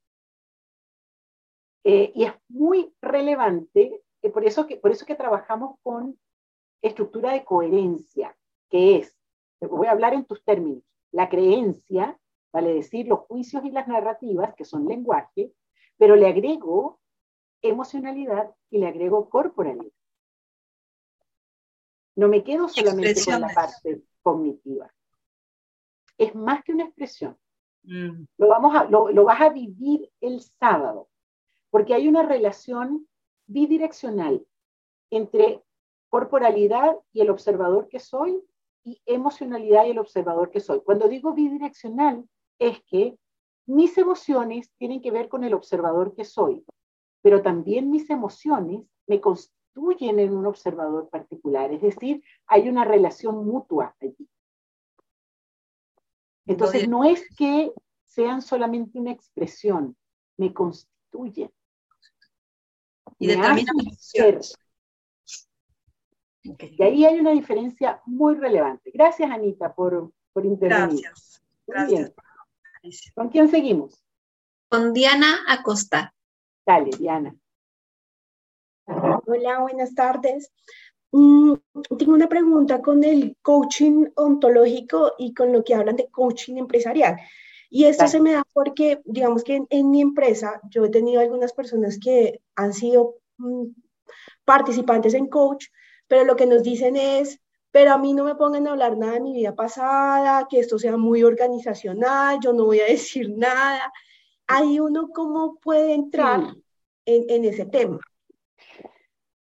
[1.83, 6.17] Eh, y es muy relevante, eh, por, eso que, por eso que trabajamos con
[6.81, 8.33] estructura de coherencia,
[8.69, 9.13] que es,
[9.59, 12.17] voy a hablar en tus términos, la creencia,
[12.53, 15.51] vale decir, los juicios y las narrativas, que son lenguaje,
[15.97, 17.01] pero le agrego
[17.61, 19.91] emocionalidad y le agrego corporalidad.
[22.15, 24.93] No me quedo solamente con la parte cognitiva.
[26.17, 27.37] Es más que una expresión.
[27.83, 28.25] Mm.
[28.37, 31.07] Lo, vamos a, lo, lo vas a vivir el sábado,
[31.69, 33.07] porque hay una relación
[33.45, 34.45] bidireccional
[35.11, 35.63] entre
[36.09, 38.43] corporalidad y el observador que soy
[38.83, 40.81] y emocionalidad y el observador que soy.
[40.81, 42.27] Cuando digo bidireccional
[42.59, 43.17] es que
[43.65, 46.65] mis emociones tienen que ver con el observador que soy,
[47.21, 49.21] pero también mis emociones me
[49.99, 54.29] en un observador particular, es decir, hay una relación mutua allí.
[56.45, 57.71] Entonces no es que
[58.05, 59.95] sean solamente una expresión,
[60.37, 61.51] me constituyen.
[63.19, 64.41] Y determinan ser
[66.59, 68.91] y ahí hay una diferencia muy relevante.
[68.93, 71.01] Gracias, Anita, por, por intervenir.
[71.01, 71.43] Gracias.
[71.67, 72.13] Gracias.
[73.13, 74.01] ¿Con quién seguimos?
[74.69, 76.13] Con Diana Acosta.
[76.65, 77.35] Dale, Diana.
[79.29, 80.53] Hola, buenas tardes.
[81.11, 81.55] Mm,
[81.99, 87.17] tengo una pregunta con el coaching ontológico y con lo que hablan de coaching empresarial.
[87.69, 91.51] Y esto se me da porque, digamos que en, mi empresa, yo he tenido algunas
[91.51, 93.65] personas que han sido mm,
[94.45, 95.65] participantes en coach,
[96.07, 99.15] pero lo que nos dicen es, pero a mí no me pongan a hablar nada
[99.15, 103.91] de mi vida pasada, que esto sea muy organizacional, yo no voy a decir nada.
[104.47, 106.55] Ahí uno cómo puede entrar
[107.03, 107.99] en, en ese tema.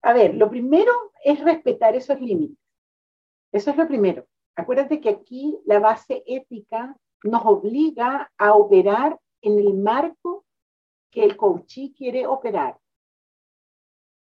[0.07, 0.93] A ver, lo primero
[1.25, 2.65] es respetar esos límites.
[3.51, 4.25] Eso es lo primero.
[4.55, 10.45] Acuérdate que aquí la base ética nos obliga a operar en el marco
[11.11, 12.79] que el coachí quiere operar.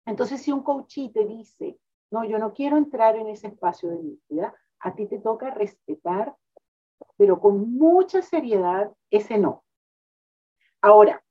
[0.06, 1.78] Entonces, si un coachí te dice,
[2.10, 4.54] no, yo no quiero entrar en ese espacio de mi vida.
[4.80, 6.34] A ti te toca respetar,
[7.18, 9.62] pero con mucha seriedad, ese no.
[10.80, 11.22] Ahora,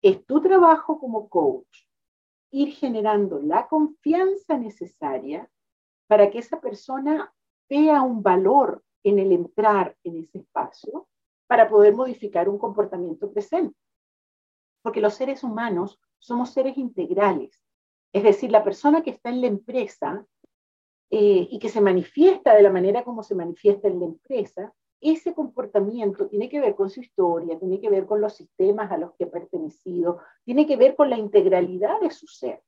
[0.00, 1.89] es tu trabajo como coach
[2.50, 5.48] ir generando la confianza necesaria
[6.06, 7.32] para que esa persona
[7.68, 11.08] vea un valor en el entrar en ese espacio
[11.46, 13.76] para poder modificar un comportamiento presente.
[14.82, 17.62] Porque los seres humanos somos seres integrales
[18.12, 20.26] es decir, la persona que está en la empresa
[21.10, 25.34] eh, y que se manifiesta de la manera como se manifiesta en la empresa, ese
[25.34, 29.14] comportamiento tiene que ver con su historia, tiene que ver con los sistemas a los
[29.14, 32.62] que ha pertenecido, tiene que ver con la integralidad de su ser.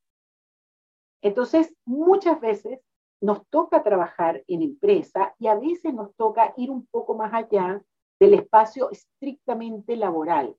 [1.20, 2.80] Entonces, muchas veces
[3.20, 7.82] nos toca trabajar en empresa y a veces nos toca ir un poco más allá
[8.18, 10.56] del espacio estrictamente laboral,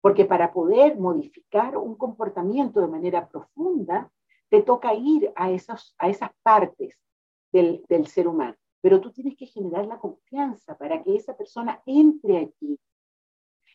[0.00, 4.10] porque para poder modificar un comportamiento de manera profunda,
[4.48, 6.98] te toca ir a, esos, a esas partes
[7.52, 11.82] del, del ser humano, pero tú tienes que generar la confianza para que esa persona
[11.86, 12.78] entre allí.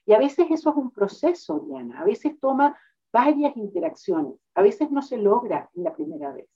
[0.05, 2.77] Y a veces eso es un proceso, Diana, a veces toma
[3.11, 6.47] varias interacciones, a veces no se logra en la primera vez.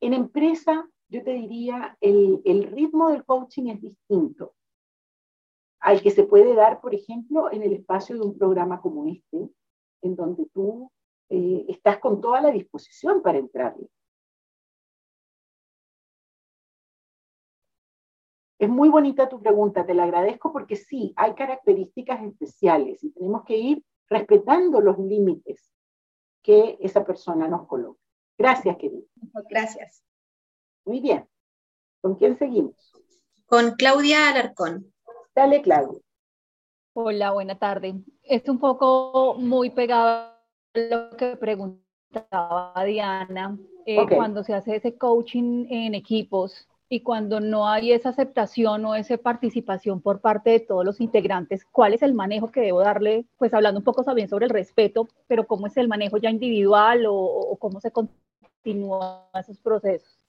[0.00, 4.54] En empresa, yo te diría, el, el ritmo del coaching es distinto
[5.80, 9.48] al que se puede dar, por ejemplo, en el espacio de un programa como este,
[10.02, 10.90] en donde tú
[11.28, 13.76] eh, estás con toda la disposición para entrar.
[18.58, 23.44] Es muy bonita tu pregunta, te la agradezco porque sí, hay características especiales y tenemos
[23.44, 25.72] que ir respetando los límites
[26.42, 28.00] que esa persona nos coloca.
[28.38, 29.04] Gracias, querida.
[29.50, 30.02] Gracias.
[30.84, 31.28] Muy bien.
[32.00, 32.92] ¿Con quién seguimos?
[33.46, 34.92] Con Claudia Alarcón.
[35.34, 36.00] Dale, Claudia.
[36.94, 37.94] Hola, buena tarde.
[38.22, 40.32] Es un poco muy pegado
[40.72, 47.68] lo que preguntaba Diana, eh, cuando se hace ese coaching en equipos y cuando no
[47.68, 52.14] hay esa aceptación o esa participación por parte de todos los integrantes, ¿cuál es el
[52.14, 53.26] manejo que debo darle?
[53.36, 57.04] Pues hablando un poco también sobre el respeto, pero ¿cómo es el manejo ya individual
[57.08, 60.20] o, cómo se continúan esos procesos?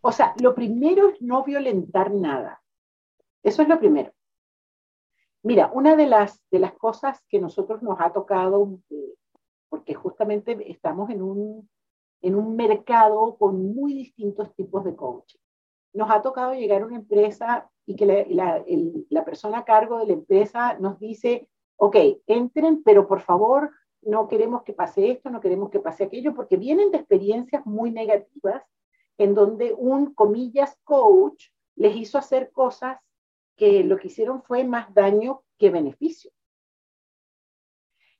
[0.00, 2.62] O sea, lo primero es no violentar nada.
[3.42, 4.12] Eso es lo primero.
[5.42, 9.14] Mira, una de las, de las cosas que nosotros nos ha tocado, eh,
[9.68, 11.68] porque justamente estamos en un,
[12.22, 15.38] en un mercado con muy distintos tipos de coaching.
[15.92, 20.12] Nos ha tocado llegar a una empresa y que la, persona a cargo de la
[20.12, 23.70] empresa nos dice, ok, entren, pero por favor
[24.02, 27.90] no queremos que pase esto, no queremos que pase aquello, porque vienen de experiencias muy
[27.90, 28.62] negativas
[29.16, 32.98] en donde un, comillas, coach les hizo hacer cosas
[33.56, 36.30] que lo que hicieron fue más daño que beneficio.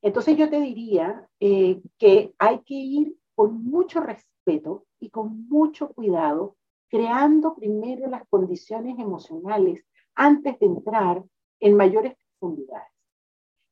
[0.02, 5.88] Entonces yo te diría eh, que hay que ir con mucho respeto y con mucho
[5.92, 6.56] cuidado,
[6.88, 9.84] creando primero las condiciones emocionales
[10.14, 11.22] antes de entrar
[11.60, 12.92] en mayores profundidades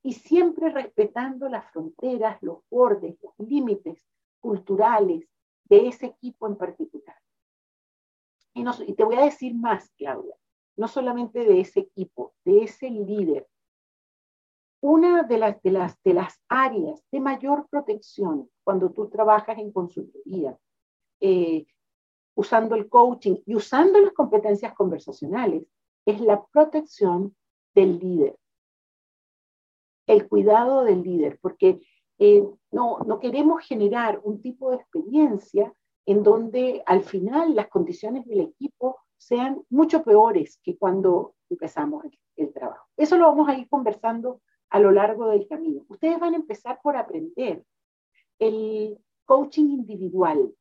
[0.03, 4.07] y siempre respetando las fronteras, los bordes, los límites
[4.41, 5.29] culturales
[5.65, 7.17] de ese equipo en particular.
[8.55, 10.37] Y, y te voy a decir más, Claudia,
[10.77, 13.49] no solamente de ese equipo, de ese líder.
[14.81, 19.73] Una de las, de las, de las áreas de mayor protección cuando tú trabajas en
[19.73, 20.57] consultoría,
[21.19, 21.67] eh,
[22.37, 25.65] usando el coaching y usando las competencias conversacionales,
[26.07, 27.35] es la protección
[27.75, 28.37] del líder
[30.07, 31.81] el cuidado del líder, porque
[32.19, 35.73] eh, no, no queremos generar un tipo de experiencia
[36.07, 42.05] en donde al final las condiciones del equipo sean mucho peores que cuando empezamos
[42.37, 42.87] el, trabajo.
[42.97, 45.85] Eso lo vamos a ir conversando a lo largo del camino.
[45.89, 47.65] Ustedes van a empezar por aprender
[48.39, 50.55] el coaching individual,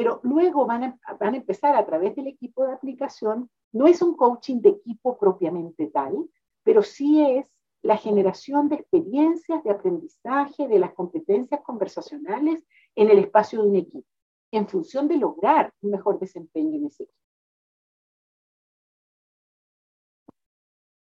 [0.00, 3.50] pero luego van a, van a empezar a través del equipo de aplicación.
[3.70, 6.26] No es un coaching de equipo propiamente tal,
[6.62, 7.46] pero sí es
[7.82, 13.76] la generación de experiencias de aprendizaje de las competencias conversacionales en el espacio de un
[13.76, 14.06] equipo,
[14.52, 17.18] en función de lograr un mejor desempeño en ese equipo.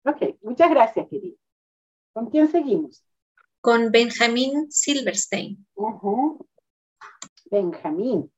[0.07, 1.37] Ok, muchas gracias, querido.
[2.15, 3.05] ¿Con quién seguimos?
[3.61, 5.67] Con Benjamín Silverstein.
[7.51, 8.33] Benjamín.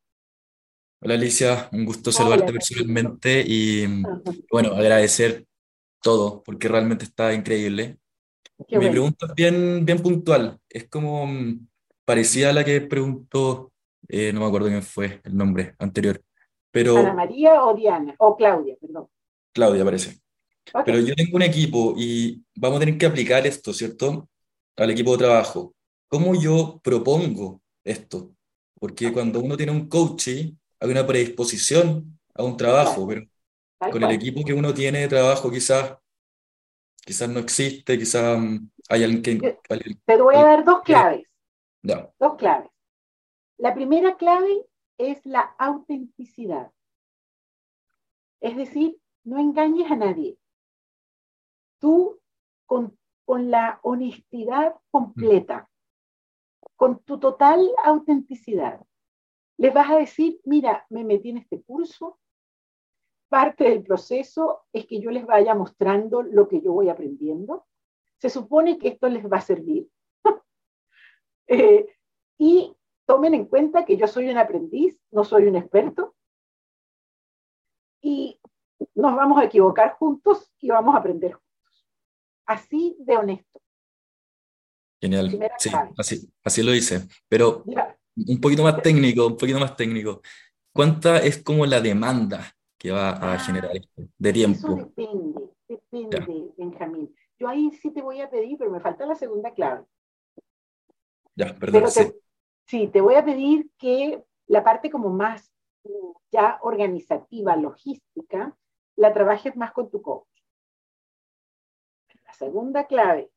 [1.03, 3.87] Hola Alicia, un gusto saludarte personalmente y
[4.51, 5.47] bueno, agradecer
[6.03, 7.97] todo, porque realmente está increíble.
[8.69, 11.67] Mi pregunta es bien, bien puntual, es como mm,
[12.05, 13.73] parecida a la que preguntó,
[14.09, 16.23] eh, no me acuerdo quién fue el nombre anterior,
[16.71, 16.99] pero...
[16.99, 19.09] Ana María o Diana, o Claudia, perdón.
[19.55, 20.21] Claudia parece.
[20.85, 24.29] Pero yo tengo un equipo y vamos a tener que aplicar esto, ¿cierto?
[24.77, 25.75] Al equipo de trabajo.
[26.09, 28.35] ¿Cómo yo propongo esto?
[28.79, 33.27] Porque cuando uno tiene un coaching, hay una predisposición a un trabajo, pero
[33.93, 35.97] con el equipo que uno tiene de trabajo quizás
[37.05, 39.59] quizás no existe, quizás mm, hay alguien que...
[40.05, 41.27] Te voy a dar dos claves.
[41.83, 42.71] Dos claves.
[43.59, 44.67] La primera clave
[44.99, 46.71] es la autenticidad.
[48.41, 50.39] Es decir, no engañes a nadie.
[51.79, 52.21] Tú,
[52.67, 55.69] con, con la honestidad completa,
[56.77, 58.81] con tu total autenticidad,
[59.61, 62.19] les vas a decir, mira, me metí en este curso,
[63.29, 67.67] parte del proceso es que yo les vaya mostrando lo que yo voy aprendiendo.
[68.17, 69.89] Se supone que esto les va a servir.
[71.53, 71.85] Eh,
[72.39, 76.15] y tomen en cuenta que yo soy un aprendiz, no soy un experto.
[78.01, 78.41] Y
[78.95, 81.89] nos vamos a equivocar juntos y vamos a aprender juntos.
[82.47, 83.61] Así de honesto.
[85.01, 85.29] Genial.
[85.59, 87.09] Sí, así, así lo hice.
[87.29, 87.65] Pero
[88.29, 90.23] un poquito más técnico, un poquito más técnico.
[90.73, 93.73] ¿Cuánta es como la demanda que va a ah, generar
[94.17, 94.69] de tiempo.
[94.69, 97.15] Eso depende, depende, Benjamín.
[97.39, 99.85] Yo ahí sí te voy a pedir, pero me falta la segunda clave.
[101.37, 101.91] Ya, perdón.
[101.91, 102.11] sí.
[102.65, 105.53] sí, te voy a pedir que la parte como más
[106.33, 108.57] ya organizativa, logística,
[108.97, 110.27] la trabajes más con tu coach.
[112.25, 113.31] La segunda clave,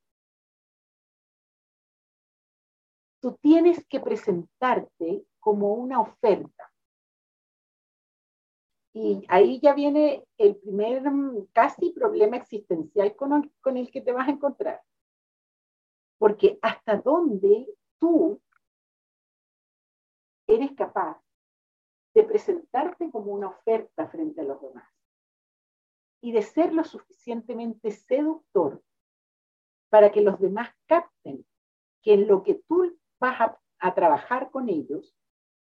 [3.23, 6.69] tú tienes que presentarte como una oferta.
[8.93, 14.27] Y ahí ya viene el primer mm, casi problema existencial con el, que te vas
[14.27, 14.83] a encontrar.
[16.17, 17.65] Porque hasta dónde
[17.97, 18.41] tú
[20.45, 21.17] eres capaz
[22.13, 24.89] de presentarte como una oferta frente a los demás
[26.19, 28.83] y de ser lo suficientemente seductor
[29.89, 31.45] para que los demás capten
[32.01, 35.15] que en lo que tú vas a, a trabajar con ellos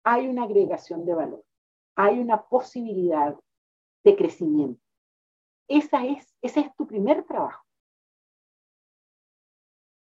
[0.03, 1.43] hay una agregación de valor
[1.97, 3.35] hay una posibilidad
[4.03, 4.81] de crecimiento.
[5.67, 7.65] Esa es, ese es tu primer trabajo.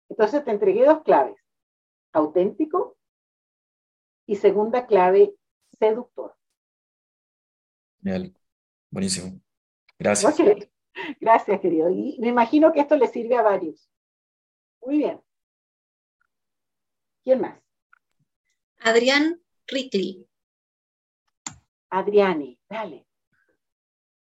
[0.09, 1.37] Entonces te entregué dos claves,
[2.13, 2.97] auténtico
[4.27, 5.35] y segunda clave,
[5.79, 6.35] seductor.
[8.03, 8.35] Genial,
[8.91, 9.41] buenísimo.
[9.99, 10.37] Gracias.
[11.21, 11.91] Gracias, querido.
[11.91, 13.91] Y me imagino que esto le sirve a varios.
[14.81, 15.21] Muy bien.
[17.25, 17.59] ¿Quién más?
[18.83, 20.27] Adrián Rickley.
[21.89, 23.07] Adriane, dale.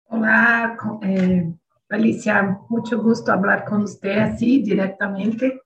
[0.03, 1.51] Hola, eh,
[1.89, 5.61] Alicia, mucho gusto hablar con usted así directamente.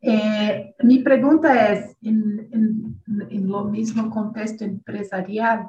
[0.00, 5.68] Eh, mi pregunta es, en, en, en, lo mismo contexto empresarial,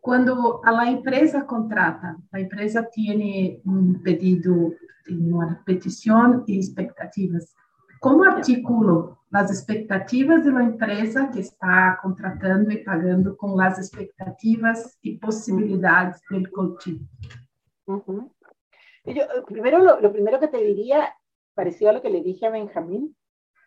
[0.00, 4.72] cuando a la empresa contrata, la empresa tiene un pedido,
[5.04, 7.56] tiene una petición y expectativas.
[8.02, 14.98] ¿Cómo articulo las expectativas de la empresa que está contratando y pagando con las expectativas
[15.02, 16.98] y posibilidades del coaching?
[19.46, 21.14] Primero, lo, lo, primero que te diría,
[21.54, 23.16] parecido a lo que le dije a Benjamín,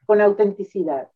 [0.06, 1.10] con autenticidad.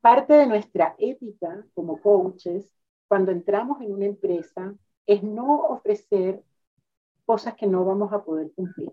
[0.00, 2.74] Parte de nuestra ética como coaches,
[3.08, 4.74] cuando entramos en una empresa,
[5.04, 6.42] es no ofrecer
[7.26, 8.90] cosas que no vamos a poder cumplir.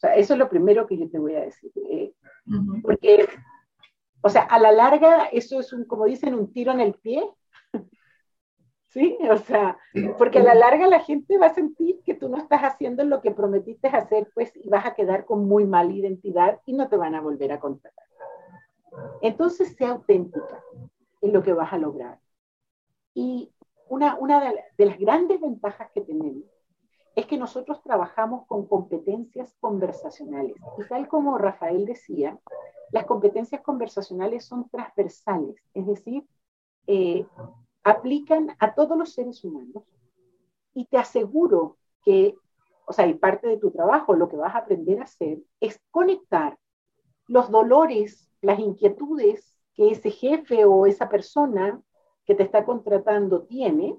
[0.00, 1.70] O sea, eso es lo primero que yo te voy a decir.
[1.90, 2.14] Eh,
[2.82, 3.28] porque,
[4.22, 7.22] o sea, a la larga, eso es un, como dicen, un tiro en el pie
[8.88, 9.18] ¿sí?
[9.30, 9.78] O sea,
[10.16, 13.20] porque a la larga la gente va a sentir que tú no estás haciendo lo
[13.20, 16.96] que prometiste hacer, pues, y vas a quedar con muy mala identidad y no te
[16.96, 18.06] van a volver a contratar.
[19.20, 20.64] Entonces, sea auténtica
[21.20, 22.18] en lo que vas a lograr.
[23.14, 23.52] Y
[23.88, 26.44] una, una de, de las grandes ventajas que tenemos
[27.20, 30.56] es que nosotros trabajamos con competencias conversacionales.
[30.78, 32.38] Y tal como Rafael decía,
[32.92, 36.26] las competencias conversacionales son transversales, es decir,
[36.86, 37.26] eh,
[37.84, 39.84] aplican a todos los seres humanos
[40.74, 42.36] y te aseguro que,
[42.86, 45.80] o sea, y parte de tu trabajo, lo que vas a aprender a hacer es
[45.90, 46.58] conectar
[47.26, 51.80] los dolores, las inquietudes que ese jefe o esa persona
[52.24, 53.98] que te está contratando tiene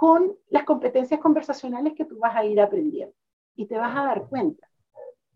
[0.00, 3.14] con las competencias conversacionales que tú vas a ir aprendiendo.
[3.54, 4.66] Y te vas a dar cuenta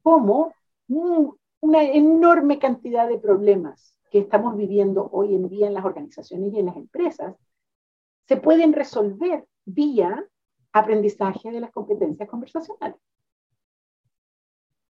[0.02, 0.54] cómo
[0.88, 6.60] una enorme cantidad de problemas que estamos viviendo hoy en día en las organizaciones y
[6.60, 7.36] en las empresas
[8.26, 10.26] se pueden resolver vía
[10.72, 12.98] aprendizaje de las competencias conversacionales.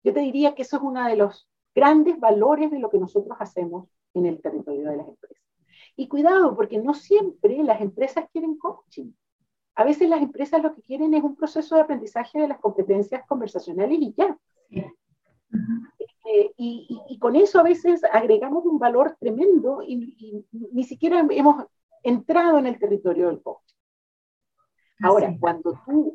[0.04, 3.36] Yo te diría que eso es uno de los grandes valores de lo que nosotros
[3.40, 5.44] hacemos en el territorio de las empresas.
[5.96, 9.12] Y cuidado, porque no siempre las empresas quieren coaching.
[9.76, 13.26] A veces las empresas lo que quieren es un proceso de aprendizaje de las competencias
[13.28, 14.38] conversacionales y ya.
[14.72, 21.66] Eh, y, con eso a veces agregamos un valor tremendo y, ni siquiera hemos
[22.04, 23.76] entrado en el territorio del coaching.
[25.02, 26.14] Ahora, cuando tú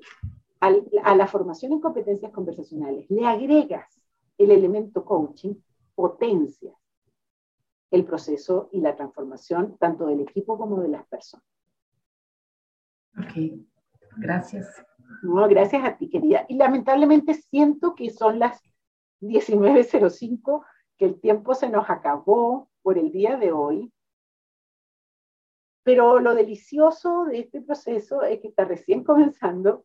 [0.61, 4.03] a la formación en competencias conversacionales le agregas
[4.37, 5.55] el elemento coaching,
[5.95, 6.73] potencia
[7.91, 11.50] el proceso y la transformación tanto del equipo como de las personas.
[13.19, 13.61] Ok,
[14.17, 14.85] gracias.
[15.23, 16.47] No, gracias a ti, querida.
[16.49, 18.63] Y lamentablemente siento que son las
[19.21, 20.65] 19.05,
[20.97, 23.93] que el tiempo se nos acabó por el día de hoy.
[25.83, 29.85] Pero lo delicioso de este proceso es que está recién comenzando,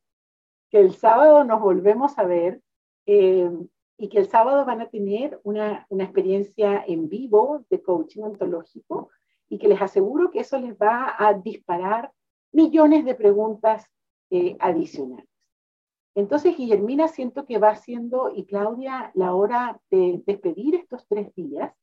[0.69, 2.61] que el sábado nos volvemos a ver
[3.05, 3.49] eh,
[3.97, 9.09] y que el sábado van a tener una, una, experiencia en vivo de coaching ontológico
[9.47, 12.11] y que les aseguro que eso les va a disparar
[12.55, 13.85] millones de preguntas
[14.31, 15.27] eh, adicionales.
[16.15, 21.73] Entonces, Guillermina, siento que va siendo, y Claudia, la hora de despedir estos tres días